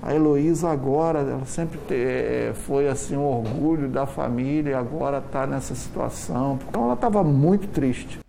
[0.00, 5.48] A Heloísa agora, ela sempre é, foi assim um orgulho da família e agora está
[5.48, 6.56] nessa situação.
[6.68, 8.20] Então ela estava muito triste.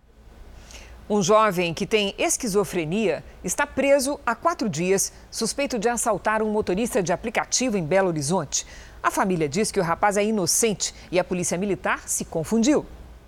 [1.08, 7.00] Um jovem que tem esquizofrenia está preso há quatro dias, suspeito de assaltar um motorista
[7.00, 8.66] de aplicativo em Belo Horizonte.
[9.06, 12.84] A família diz que o rapaz é inocente e a polícia militar se confundiu.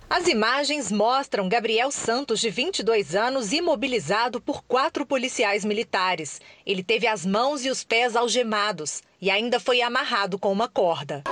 [0.09, 6.41] As imagens mostram Gabriel Santos, de 22 anos, imobilizado por quatro policiais militares.
[6.65, 11.23] Ele teve as mãos e os pés algemados e ainda foi amarrado com uma corda.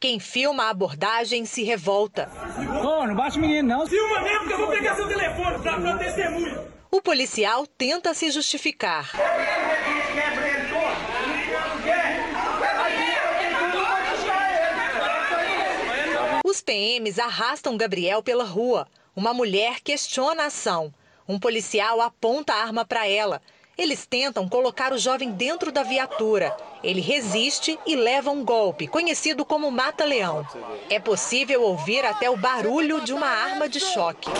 [0.00, 2.30] Quem filma a abordagem se revolta.
[2.82, 3.86] Ô, não bate menino, não.
[3.86, 6.76] Filma mesmo que eu vou pegar seu telefone pra, testemunho.
[6.90, 9.10] O policial tenta se justificar.
[16.56, 18.88] Os PMs arrastam Gabriel pela rua.
[19.14, 20.90] Uma mulher questiona a ação.
[21.28, 23.42] Um policial aponta a arma para ela.
[23.76, 26.56] Eles tentam colocar o jovem dentro da viatura.
[26.82, 30.46] Ele resiste e leva um golpe, conhecido como mata-leão.
[30.88, 34.30] É possível ouvir até o barulho de uma arma de choque.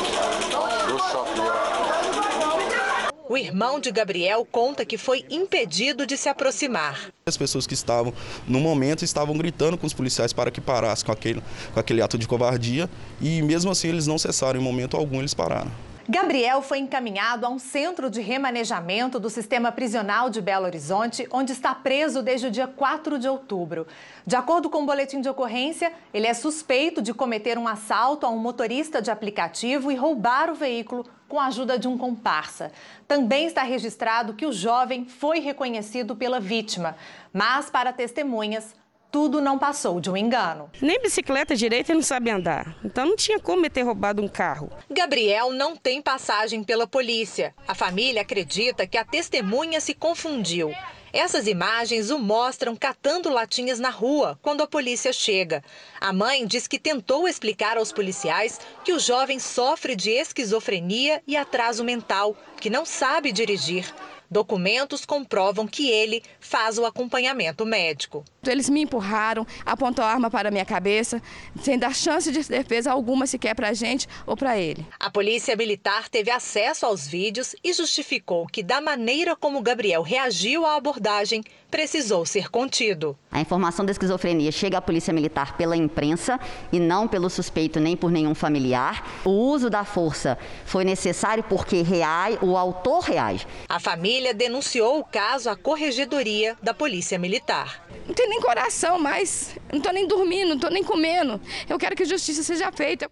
[3.28, 7.08] O irmão de Gabriel conta que foi impedido de se aproximar.
[7.26, 8.14] As pessoas que estavam
[8.46, 11.42] no momento estavam gritando com os policiais para que parassem com aquele,
[11.74, 12.88] com aquele ato de covardia
[13.20, 15.72] e mesmo assim eles não cessaram, em momento algum eles pararam.
[16.08, 21.50] Gabriel foi encaminhado a um centro de remanejamento do sistema prisional de Belo Horizonte, onde
[21.50, 23.88] está preso desde o dia 4 de outubro.
[24.24, 28.30] De acordo com o boletim de ocorrência, ele é suspeito de cometer um assalto a
[28.30, 32.72] um motorista de aplicativo e roubar o veículo com a ajuda de um comparsa.
[33.06, 36.96] Também está registrado que o jovem foi reconhecido pela vítima,
[37.32, 38.74] mas para testemunhas,
[39.10, 40.70] tudo não passou de um engano.
[40.80, 42.76] Nem bicicleta direita ele não sabe andar.
[42.84, 44.70] Então não tinha como ele ter roubado um carro.
[44.90, 47.54] Gabriel não tem passagem pela polícia.
[47.66, 50.70] A família acredita que a testemunha se confundiu.
[51.12, 55.62] Essas imagens o mostram catando latinhas na rua quando a polícia chega.
[56.00, 61.36] A mãe diz que tentou explicar aos policiais que o jovem sofre de esquizofrenia e
[61.36, 63.92] atraso mental, que não sabe dirigir.
[64.30, 68.24] Documentos comprovam que ele faz o acompanhamento médico.
[68.46, 71.20] Eles me empurraram, apontou a arma para a minha cabeça,
[71.62, 74.86] sem dar chance de defesa alguma sequer para a gente ou para ele.
[74.98, 80.64] A polícia militar teve acesso aos vídeos e justificou que, da maneira como Gabriel reagiu
[80.64, 83.18] à abordagem, precisou ser contido.
[83.30, 86.40] A informação da esquizofrenia chega à polícia militar pela imprensa
[86.72, 89.06] e não pelo suspeito nem por nenhum familiar.
[89.24, 93.46] O uso da força foi necessário porque reage, o autor reage.
[93.68, 97.86] A família denunciou o caso à corregedoria da Polícia Militar.
[98.06, 101.40] Não tem nem coração mais, não estou nem dormindo, não estou nem comendo.
[101.68, 103.10] Eu quero que a justiça seja feita.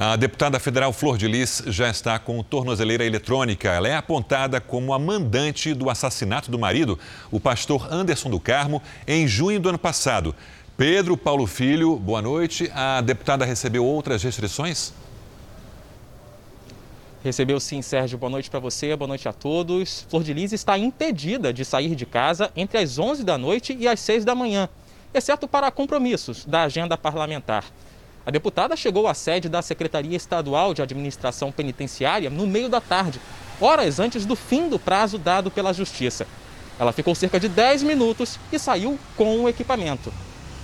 [0.00, 3.68] A deputada federal Flor de Lis já está com tornozeleira eletrônica.
[3.68, 6.96] Ela é apontada como a mandante do assassinato do marido,
[7.32, 10.36] o pastor Anderson do Carmo, em junho do ano passado.
[10.76, 12.70] Pedro Paulo Filho, boa noite.
[12.72, 14.94] A deputada recebeu outras restrições?
[17.22, 18.16] Recebeu sim, Sérgio.
[18.16, 20.06] Boa noite para você, boa noite a todos.
[20.08, 23.88] Flor de Lis está impedida de sair de casa entre as 11 da noite e
[23.88, 24.68] as 6 da manhã,
[25.12, 27.64] exceto para compromissos da agenda parlamentar.
[28.24, 33.20] A deputada chegou à sede da Secretaria Estadual de Administração Penitenciária no meio da tarde,
[33.60, 36.24] horas antes do fim do prazo dado pela Justiça.
[36.78, 40.12] Ela ficou cerca de 10 minutos e saiu com o equipamento.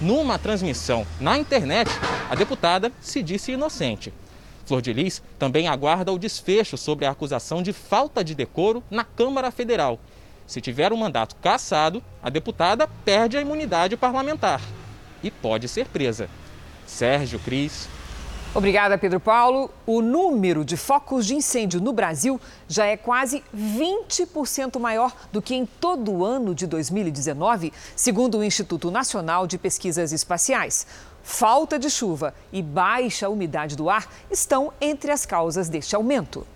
[0.01, 1.91] Numa transmissão na internet,
[2.31, 4.13] a deputada se disse inocente.
[4.65, 9.05] Flor de Lis também aguarda o desfecho sobre a acusação de falta de decoro na
[9.05, 9.99] Câmara Federal.
[10.47, 14.61] Se tiver um mandato cassado, a deputada perde a imunidade parlamentar
[15.23, 16.29] e pode ser presa.
[16.87, 17.89] Sérgio, Cris.
[18.55, 19.69] Obrigada, Pedro Paulo.
[19.85, 25.57] O número de focos de incêndio no Brasil já é quase 20% maior do que
[25.57, 30.87] em todo o ano de 2019, segundo o Instituto Nacional de Pesquisas Espaciais.
[31.25, 36.47] Falta de chuva e baixa umidade do ar estão entre as causas deste aumento.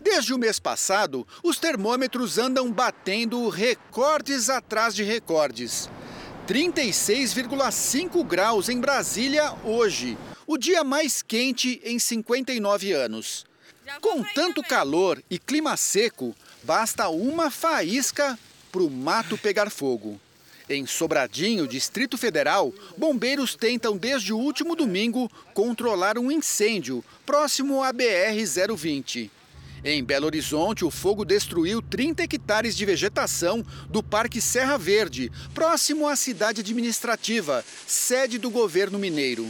[0.00, 5.90] Desde o mês passado, os termômetros andam batendo recordes atrás de recordes.
[6.46, 13.44] 36,5 graus em Brasília hoje, o dia mais quente em 59 anos.
[14.00, 18.38] Com tanto calor e clima seco, basta uma faísca
[18.70, 20.20] para o mato pegar fogo.
[20.68, 27.92] Em Sobradinho, Distrito Federal, bombeiros tentam desde o último domingo controlar um incêndio próximo à
[27.92, 29.30] BR-020.
[29.84, 36.08] Em Belo Horizonte, o fogo destruiu 30 hectares de vegetação do Parque Serra Verde, próximo
[36.08, 39.46] à cidade administrativa, sede do governo mineiro.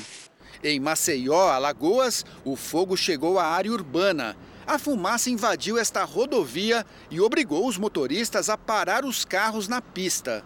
[0.64, 4.36] Em Maceió, Alagoas, o fogo chegou à área urbana.
[4.66, 10.42] A fumaça invadiu esta rodovia e obrigou os motoristas a parar os carros na pista.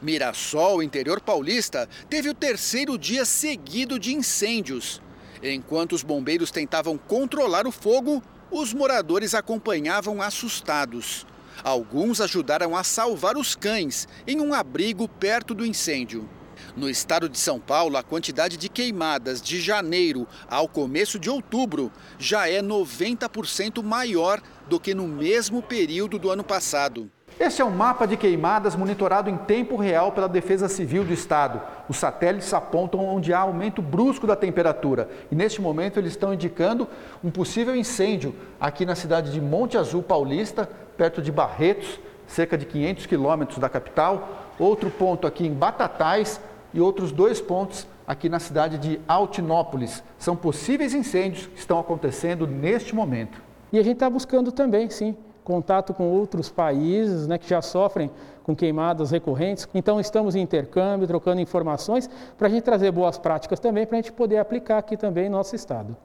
[0.00, 5.02] Mirassol, interior paulista, teve o terceiro dia seguido de incêndios.
[5.42, 11.26] Enquanto os bombeiros tentavam controlar o fogo, os moradores acompanhavam assustados.
[11.64, 16.28] Alguns ajudaram a salvar os cães em um abrigo perto do incêndio.
[16.76, 21.90] No estado de São Paulo, a quantidade de queimadas de janeiro ao começo de outubro
[22.18, 27.10] já é 90% maior do que no mesmo período do ano passado.
[27.40, 31.62] Este é um mapa de queimadas monitorado em tempo real pela Defesa Civil do Estado.
[31.88, 36.88] Os satélites apontam onde há aumento brusco da temperatura e neste momento eles estão indicando
[37.22, 42.66] um possível incêndio aqui na cidade de Monte Azul Paulista, perto de Barretos, cerca de
[42.66, 44.48] 500 quilômetros da capital.
[44.58, 46.40] Outro ponto aqui em Batatais
[46.74, 50.02] e outros dois pontos aqui na cidade de Altinópolis.
[50.18, 53.40] São possíveis incêndios que estão acontecendo neste momento.
[53.72, 55.14] E a gente está buscando também, sim,
[55.48, 58.10] contato com outros países né, que já sofrem
[58.42, 59.66] com queimadas recorrentes.
[59.74, 64.02] Então, estamos em intercâmbio, trocando informações, para a gente trazer boas práticas também, para a
[64.02, 65.96] gente poder aplicar aqui também em nosso estado.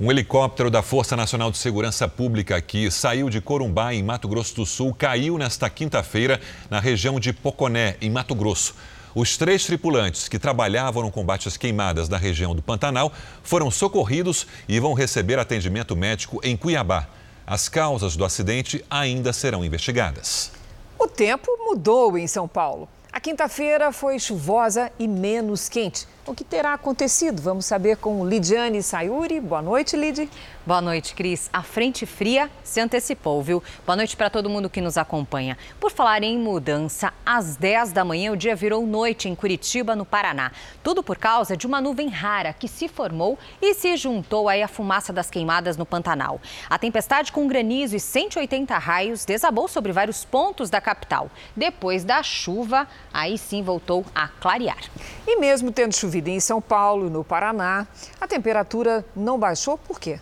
[0.00, 4.56] Um helicóptero da Força Nacional de Segurança Pública que saiu de Corumbá, em Mato Grosso
[4.56, 6.40] do Sul, caiu nesta quinta-feira
[6.70, 8.74] na região de Poconé, em Mato Grosso.
[9.14, 13.10] Os três tripulantes que trabalhavam no combate às queimadas na região do Pantanal
[13.42, 17.08] foram socorridos e vão receber atendimento médico em Cuiabá.
[17.46, 20.50] As causas do acidente ainda serão investigadas.
[20.98, 22.88] O tempo mudou em São Paulo.
[23.12, 26.08] A quinta-feira foi chuvosa e menos quente.
[26.26, 27.40] O que terá acontecido?
[27.40, 29.38] Vamos saber com Lidiane Sayuri.
[29.38, 30.28] Boa noite, Lid.
[30.66, 31.48] Boa noite, Cris.
[31.52, 33.62] A frente fria se antecipou, viu?
[33.86, 35.56] Boa noite para todo mundo que nos acompanha.
[35.78, 40.04] Por falar em mudança, às 10 da manhã o dia virou noite em Curitiba, no
[40.04, 40.50] Paraná.
[40.82, 44.66] Tudo por causa de uma nuvem rara que se formou e se juntou aí à
[44.66, 46.40] fumaça das queimadas no Pantanal.
[46.68, 51.30] A tempestade com granizo e 180 raios desabou sobre vários pontos da capital.
[51.54, 54.82] Depois da chuva, aí sim voltou a clarear.
[55.24, 57.86] E mesmo tendo chovido em São Paulo, no Paraná,
[58.20, 60.18] a temperatura não baixou por quê?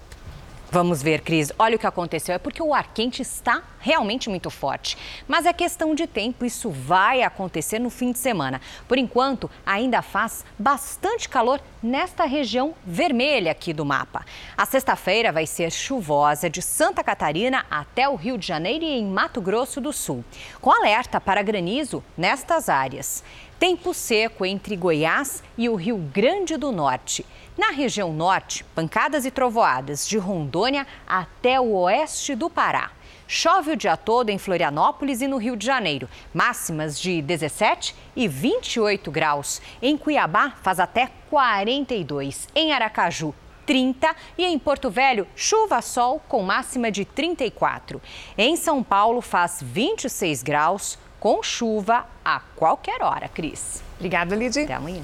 [0.74, 1.52] Vamos ver, Cris.
[1.56, 2.34] Olha o que aconteceu.
[2.34, 4.98] É porque o ar quente está realmente muito forte.
[5.28, 8.60] Mas é questão de tempo, isso vai acontecer no fim de semana.
[8.88, 14.26] Por enquanto, ainda faz bastante calor nesta região vermelha aqui do mapa.
[14.56, 19.06] A sexta-feira vai ser chuvosa de Santa Catarina até o Rio de Janeiro e em
[19.06, 20.24] Mato Grosso do Sul,
[20.60, 23.22] com alerta para granizo nestas áreas.
[23.60, 27.24] Tempo seco entre Goiás e o Rio Grande do Norte.
[27.56, 32.90] Na região norte, pancadas e trovoadas de Rondônia até o oeste do Pará.
[33.28, 38.26] Chove o dia todo em Florianópolis e no Rio de Janeiro, máximas de 17 e
[38.26, 39.62] 28 graus.
[39.80, 42.48] Em Cuiabá, faz até 42.
[42.56, 43.32] Em Aracaju,
[43.64, 48.02] 30 e em Porto Velho, chuva-sol com máxima de 34.
[48.36, 53.80] Em São Paulo, faz 26 graus com chuva a qualquer hora, Cris.
[53.96, 54.64] Obrigada, Lidy.
[54.64, 55.02] Até amanhã.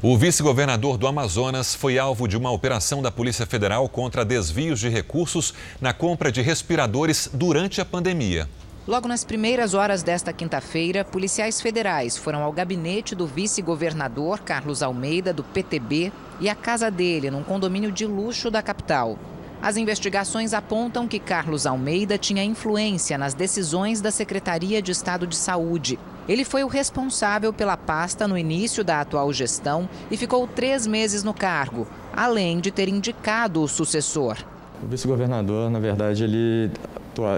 [0.00, 4.88] O vice-governador do Amazonas foi alvo de uma operação da Polícia Federal contra desvios de
[4.88, 8.48] recursos na compra de respiradores durante a pandemia.
[8.86, 15.32] Logo nas primeiras horas desta quinta-feira, policiais federais foram ao gabinete do vice-governador Carlos Almeida,
[15.32, 19.18] do PTB, e à casa dele, num condomínio de luxo da capital.
[19.60, 25.34] As investigações apontam que Carlos Almeida tinha influência nas decisões da Secretaria de Estado de
[25.34, 25.98] Saúde.
[26.28, 31.24] Ele foi o responsável pela pasta no início da atual gestão e ficou três meses
[31.24, 34.36] no cargo, além de ter indicado o sucessor.
[34.80, 36.70] O vice-governador, na verdade, ele,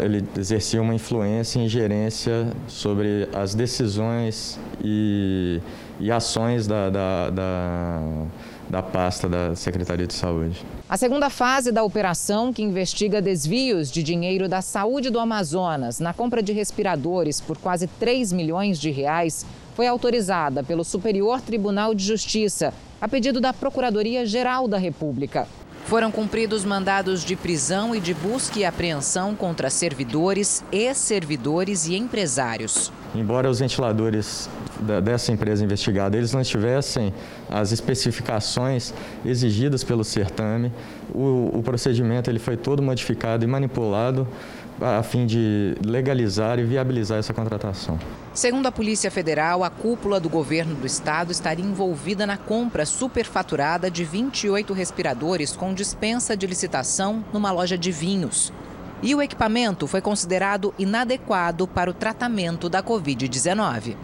[0.05, 5.59] ele exercia uma influência e ingerência sobre as decisões e,
[5.99, 8.03] e ações da, da, da
[8.71, 10.65] da pasta da Secretaria de Saúde.
[10.89, 16.15] A segunda fase da operação, que investiga desvios de dinheiro da saúde do Amazonas na
[16.15, 19.45] compra de respiradores por quase 3 milhões de reais,
[19.75, 25.49] foi autorizada pelo Superior Tribunal de Justiça, a pedido da Procuradoria-Geral da República.
[25.91, 32.93] Foram cumpridos mandados de prisão e de busca e apreensão contra servidores, ex-servidores e empresários.
[33.13, 34.49] Embora os ventiladores
[35.03, 37.13] dessa empresa investigada eles não tivessem
[37.51, 40.73] as especificações exigidas pelo certame,
[41.13, 44.29] o, o procedimento ele foi todo modificado e manipulado
[44.81, 47.99] a fim de legalizar e viabilizar essa contratação.
[48.33, 53.91] Segundo a Polícia Federal, a cúpula do governo do estado estaria envolvida na compra superfaturada
[53.91, 58.53] de 28 respiradores com dispensa de licitação numa loja de vinhos.
[59.03, 63.97] E o equipamento foi considerado inadequado para o tratamento da Covid-19.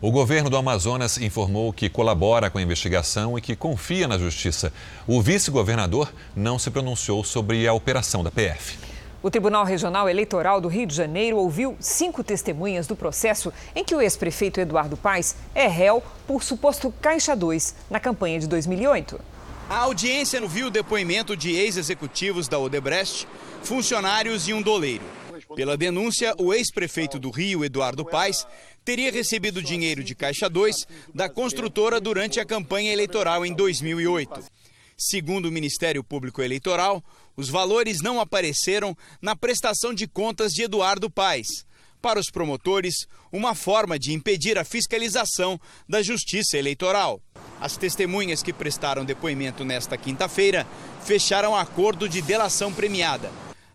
[0.00, 4.72] O governo do Amazonas informou que colabora com a investigação e que confia na justiça.
[5.06, 8.91] O vice-governador não se pronunciou sobre a operação da PF.
[9.22, 13.94] O Tribunal Regional Eleitoral do Rio de Janeiro ouviu cinco testemunhas do processo em que
[13.94, 19.20] o ex-prefeito Eduardo Paes é réu por suposto Caixa 2 na campanha de 2008.
[19.70, 23.28] A audiência viu o depoimento de ex-executivos da Odebrecht,
[23.62, 25.04] funcionários e um doleiro.
[25.54, 28.44] Pela denúncia, o ex-prefeito do Rio, Eduardo Paes,
[28.84, 34.42] teria recebido dinheiro de Caixa 2 da construtora durante a campanha eleitoral em 2008.
[34.96, 37.02] Segundo o Ministério Público Eleitoral,
[37.36, 41.64] os valores não apareceram na prestação de contas de Eduardo Paes.
[42.00, 47.22] Para os promotores, uma forma de impedir a fiscalização da Justiça Eleitoral.
[47.60, 50.66] As testemunhas que prestaram depoimento nesta quinta-feira
[51.04, 53.30] fecharam acordo de delação premiada.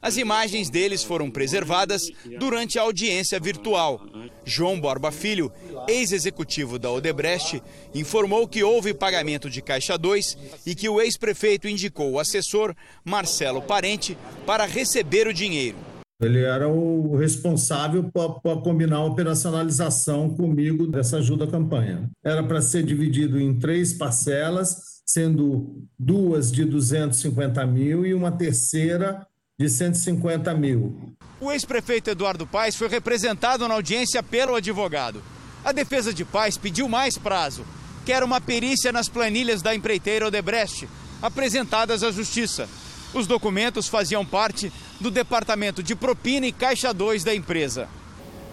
[0.07, 3.99] As imagens deles foram preservadas durante a audiência virtual.
[4.45, 5.51] João Borba Filho,
[5.85, 7.61] ex-executivo da Odebrecht,
[7.93, 13.61] informou que houve pagamento de Caixa 2 e que o ex-prefeito indicou o assessor, Marcelo
[13.61, 15.75] Parente, para receber o dinheiro.
[16.21, 22.09] Ele era o responsável para combinar a operacionalização comigo dessa ajuda à campanha.
[22.23, 29.27] Era para ser dividido em três parcelas, sendo duas de 250 mil e uma terceira
[29.59, 31.15] de 150 mil.
[31.41, 35.23] O ex-prefeito Eduardo Paes foi representado na audiência pelo advogado.
[35.65, 37.65] A defesa de Paes pediu mais prazo,
[38.05, 40.87] quer uma perícia nas planilhas da empreiteira Odebrecht,
[41.23, 42.69] apresentadas à justiça.
[43.15, 47.89] Os documentos faziam parte do Departamento de Propina e Caixa 2 da empresa.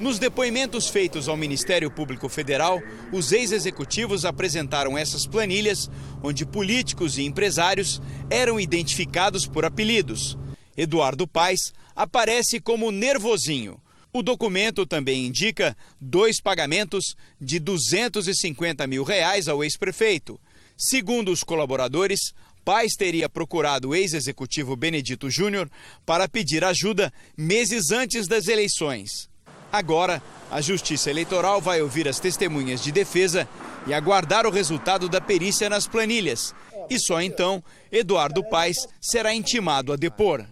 [0.00, 2.80] Nos depoimentos feitos ao Ministério Público Federal,
[3.12, 5.90] os ex-executivos apresentaram essas planilhas,
[6.22, 8.00] onde políticos e empresários
[8.30, 10.38] eram identificados por apelidos.
[10.76, 13.80] Eduardo Paes aparece como Nervosinho.
[14.12, 20.40] O documento também indica dois pagamentos de 250 mil reais ao ex-prefeito.
[20.76, 22.32] Segundo os colaboradores,
[22.64, 25.70] Paz teria procurado o ex-executivo Benedito Júnior
[26.06, 29.28] para pedir ajuda meses antes das eleições.
[29.70, 33.48] Agora, a Justiça Eleitoral vai ouvir as testemunhas de defesa
[33.86, 36.54] e aguardar o resultado da perícia nas planilhas.
[36.88, 40.46] E só então, Eduardo Paes será intimado a depor.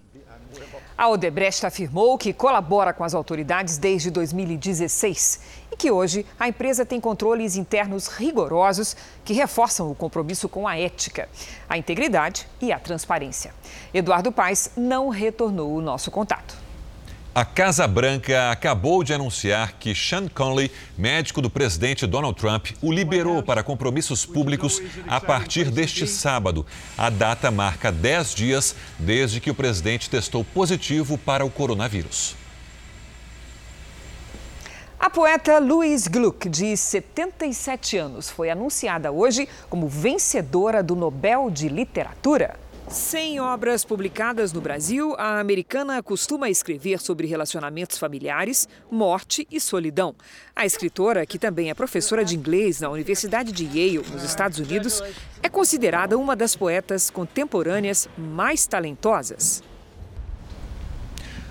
[0.97, 5.41] A Odebrecht afirmou que colabora com as autoridades desde 2016
[5.73, 10.79] e que hoje a empresa tem controles internos rigorosos que reforçam o compromisso com a
[10.79, 11.29] ética,
[11.69, 13.55] a integridade e a transparência.
[13.93, 16.62] Eduardo Paes não retornou o nosso contato.
[17.35, 22.93] A Casa Branca acabou de anunciar que Sean Conley, médico do presidente Donald Trump, o
[22.93, 26.67] liberou para compromissos públicos a partir deste sábado.
[26.97, 32.37] A data marca 10 dias desde que o presidente testou positivo para o coronavírus.
[35.01, 41.71] A poeta Louise Gluck, de 77 anos, foi anunciada hoje como vencedora do Nobel de
[41.71, 42.61] Literatura.
[42.93, 50.15] Sem obras publicadas no Brasil, a americana costuma escrever sobre relacionamentos familiares, morte e solidão.
[50.55, 55.03] A escritora, que também é professora de inglês na Universidade de Yale, nos Estados Unidos,
[55.43, 59.63] é considerada uma das poetas contemporâneas mais talentosas.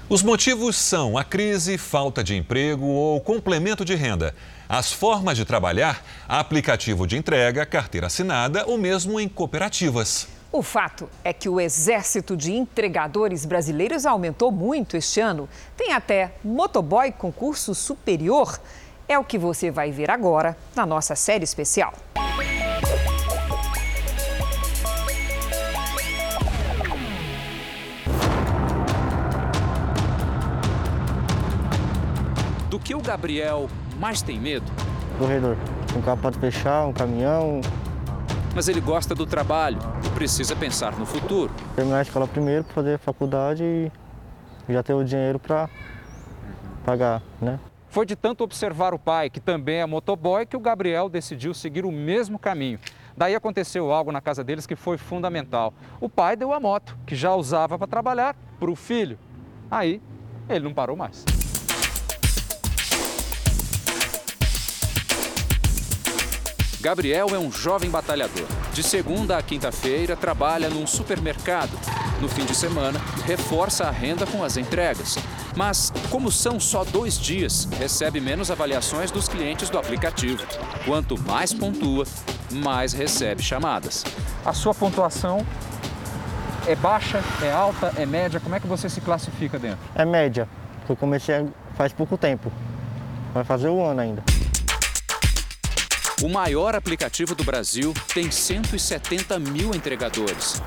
[0.08, 4.36] Os motivos são a crise, falta de emprego ou complemento de renda.
[4.70, 10.28] As formas de trabalhar, aplicativo de entrega, carteira assinada ou mesmo em cooperativas.
[10.54, 15.47] O fato é que o exército de entregadores brasileiros aumentou muito este ano.
[15.78, 18.60] Tem até motoboy com curso superior.
[19.08, 21.93] É o que você vai ver agora na nossa série especial.
[32.70, 34.70] Do que o Gabriel mais tem medo?
[35.18, 35.56] Corredor.
[35.95, 37.62] Um carro pode fechar, um caminhão,
[38.54, 41.52] mas ele gosta do trabalho e precisa pensar no futuro.
[41.76, 43.91] Terminar a escola primeiro para fazer faculdade e
[44.74, 45.70] já ter o dinheiro para
[46.86, 47.60] pagar, né?
[47.89, 51.84] Foi de tanto observar o pai, que também é motoboy, que o Gabriel decidiu seguir
[51.84, 52.80] o mesmo caminho.
[53.18, 55.74] Daí aconteceu algo na casa deles que foi fundamental.
[55.99, 59.20] O pai deu a moto, que já usava para trabalhar, para o filho.
[59.70, 60.02] Aí
[60.47, 61.26] ele não parou mais.
[66.82, 68.47] Gabriel é um jovem batalhador.
[68.73, 71.69] De segunda a quinta-feira, trabalha num supermercado.
[72.19, 75.15] No fim de semana, reforça a renda com as entregas.
[75.55, 80.43] Mas, como são só dois dias, recebe menos avaliações dos clientes do aplicativo.
[80.84, 82.03] Quanto mais pontua,
[82.51, 84.03] mais recebe chamadas.
[84.43, 85.45] A sua pontuação
[86.65, 88.39] é baixa, é alta, é média?
[88.39, 89.79] Como é que você se classifica dentro?
[89.93, 90.49] É média.
[90.89, 92.51] Eu comecei faz pouco tempo.
[93.36, 94.30] Vai fazer um ano ainda.
[96.24, 100.61] O maior aplicativo do Brasil tem 170 mil entregadores.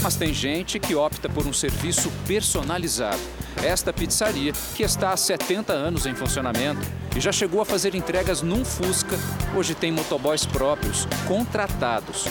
[0.00, 3.18] Mas tem gente que opta por um serviço personalizado.
[3.60, 6.80] Esta pizzaria, que está há 70 anos em funcionamento
[7.16, 9.16] e já chegou a fazer entregas num Fusca,
[9.56, 12.28] hoje tem motoboys próprios, contratados.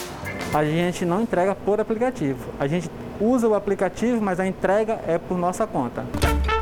[0.53, 2.49] A gente não entrega por aplicativo.
[2.57, 6.05] A gente usa o aplicativo, mas a entrega é por nossa conta.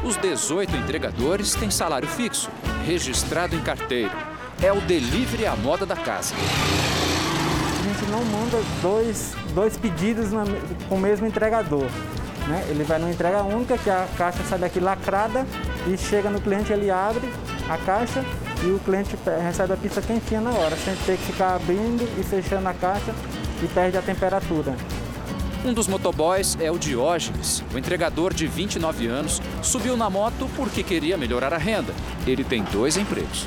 [0.07, 2.49] Os 18 entregadores têm salário fixo,
[2.85, 4.13] registrado em carteira.
[4.63, 6.33] É o delivery à moda da casa.
[6.33, 10.29] A gente não manda dois, dois pedidos
[10.87, 11.83] com o mesmo entregador.
[12.47, 12.65] Né?
[12.69, 15.45] Ele vai numa entrega única, que a caixa sai daqui lacrada
[15.85, 17.29] e chega no cliente, ele abre
[17.69, 18.23] a caixa
[18.63, 22.23] e o cliente recebe a pizza quentinha na hora, sem ter que ficar abrindo e
[22.23, 23.13] fechando a caixa
[23.61, 24.73] e perde a temperatura.
[25.65, 27.63] Um dos motoboys é o Diógenes.
[27.73, 31.93] O entregador de 29 anos subiu na moto porque queria melhorar a renda.
[32.25, 33.45] Ele tem dois empregos.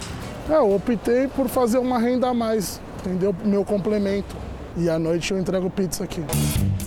[0.48, 3.34] É, eu optei por fazer uma renda a mais, entendeu?
[3.44, 4.36] Meu complemento.
[4.76, 6.22] E à noite eu entrego pizza aqui.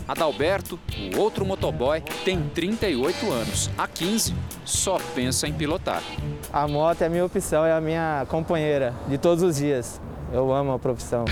[0.07, 0.79] Adalberto,
[1.15, 3.69] o outro motoboy, tem 38 anos.
[3.77, 4.33] Há 15,
[4.65, 6.03] só pensa em pilotar.
[6.51, 9.99] A moto é a minha opção, é a minha companheira de todos os dias.
[10.31, 11.25] Eu amo a profissão.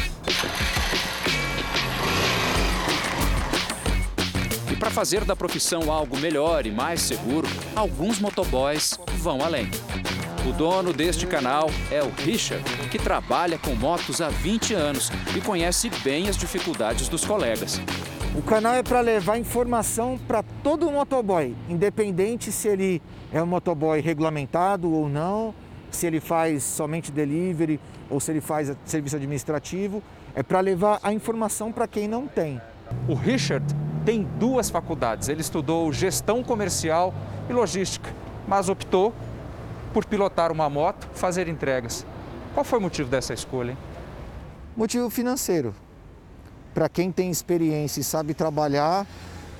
[4.91, 9.69] Para fazer da profissão algo melhor e mais seguro, alguns motoboys vão além.
[10.45, 15.39] O dono deste canal é o Richard, que trabalha com motos há 20 anos e
[15.39, 17.79] conhece bem as dificuldades dos colegas.
[18.35, 24.01] O canal é para levar informação para todo motoboy, independente se ele é um motoboy
[24.01, 25.55] regulamentado ou não,
[25.89, 27.79] se ele faz somente delivery
[28.09, 30.03] ou se ele faz serviço administrativo.
[30.35, 32.59] É para levar a informação para quem não tem.
[33.07, 33.65] O Richard
[34.05, 35.29] tem duas faculdades.
[35.29, 37.13] Ele estudou gestão comercial
[37.49, 38.09] e logística,
[38.47, 39.13] mas optou
[39.93, 42.05] por pilotar uma moto, fazer entregas.
[42.53, 43.71] Qual foi o motivo dessa escolha?
[43.71, 43.77] Hein?
[44.75, 45.73] Motivo financeiro.
[46.73, 49.05] Para quem tem experiência e sabe trabalhar,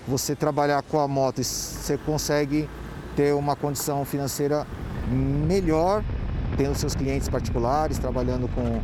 [0.08, 2.70] você trabalhar com a moto, você consegue
[3.16, 4.66] ter uma condição financeira
[5.10, 6.04] melhor,
[6.58, 8.82] tendo seus clientes particulares, trabalhando com,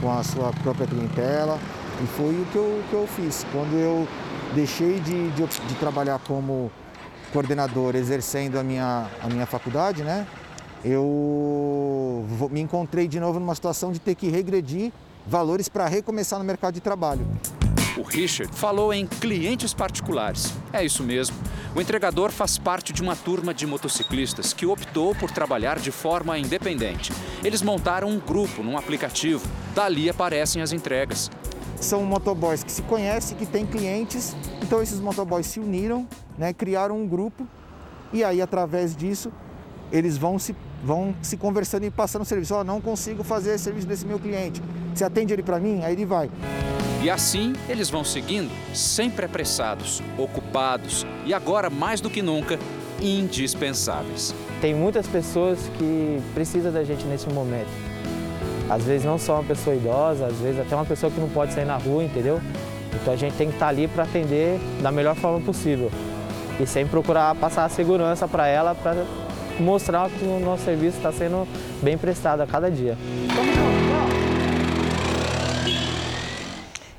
[0.00, 1.58] com a sua própria clientela.
[2.02, 3.46] E foi o que eu, que eu fiz.
[3.52, 4.06] Quando eu
[4.54, 6.70] deixei de, de, de trabalhar como
[7.32, 10.26] coordenador, exercendo a minha, a minha faculdade, né?
[10.84, 14.92] eu me encontrei de novo numa situação de ter que regredir
[15.26, 17.26] valores para recomeçar no mercado de trabalho.
[17.96, 20.52] O Richard falou em clientes particulares.
[20.72, 21.36] É isso mesmo.
[21.74, 26.38] O entregador faz parte de uma turma de motociclistas que optou por trabalhar de forma
[26.38, 27.12] independente.
[27.42, 29.46] Eles montaram um grupo num aplicativo.
[29.74, 31.30] Dali aparecem as entregas.
[31.80, 34.36] São motoboys que se conhecem, que têm clientes.
[34.62, 36.06] Então esses motoboys se uniram,
[36.38, 37.46] né, criaram um grupo
[38.12, 39.32] e aí através disso
[39.92, 42.54] eles vão se, vão se conversando e passando serviço.
[42.54, 44.62] Ó, oh, não consigo fazer esse serviço desse meu cliente.
[44.94, 45.82] Você atende ele para mim?
[45.84, 46.30] Aí ele vai.
[47.02, 52.58] E assim eles vão seguindo, sempre apressados, ocupados e agora mais do que nunca
[53.00, 54.34] indispensáveis.
[54.60, 57.68] Tem muitas pessoas que precisam da gente nesse momento.
[58.68, 61.52] Às vezes não só uma pessoa idosa, às vezes até uma pessoa que não pode
[61.52, 62.40] sair na rua, entendeu?
[63.00, 65.90] Então a gente tem que estar ali para atender da melhor forma possível.
[66.58, 69.04] E sempre procurar passar a segurança para ela, para
[69.60, 71.46] mostrar que o nosso serviço está sendo
[71.82, 72.96] bem prestado a cada dia.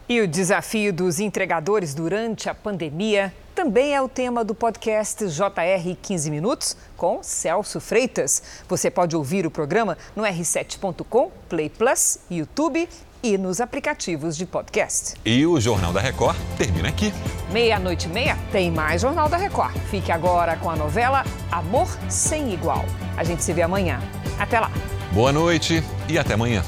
[0.07, 5.97] E o desafio dos entregadores durante a pandemia também é o tema do podcast JR
[5.99, 8.62] 15 Minutos com Celso Freitas.
[8.70, 12.88] Você pode ouvir o programa no r7.com, Play Plus, YouTube
[13.24, 15.16] e nos aplicativos de podcast.
[15.26, 17.12] E o Jornal da Record termina aqui.
[17.51, 19.76] Meia-noite e meia tem mais Jornal da Record.
[19.89, 22.86] Fique agora com a novela Amor Sem Igual.
[23.18, 23.99] A gente se vê amanhã.
[24.38, 24.70] Até lá.
[25.12, 26.62] Boa noite e até amanhã.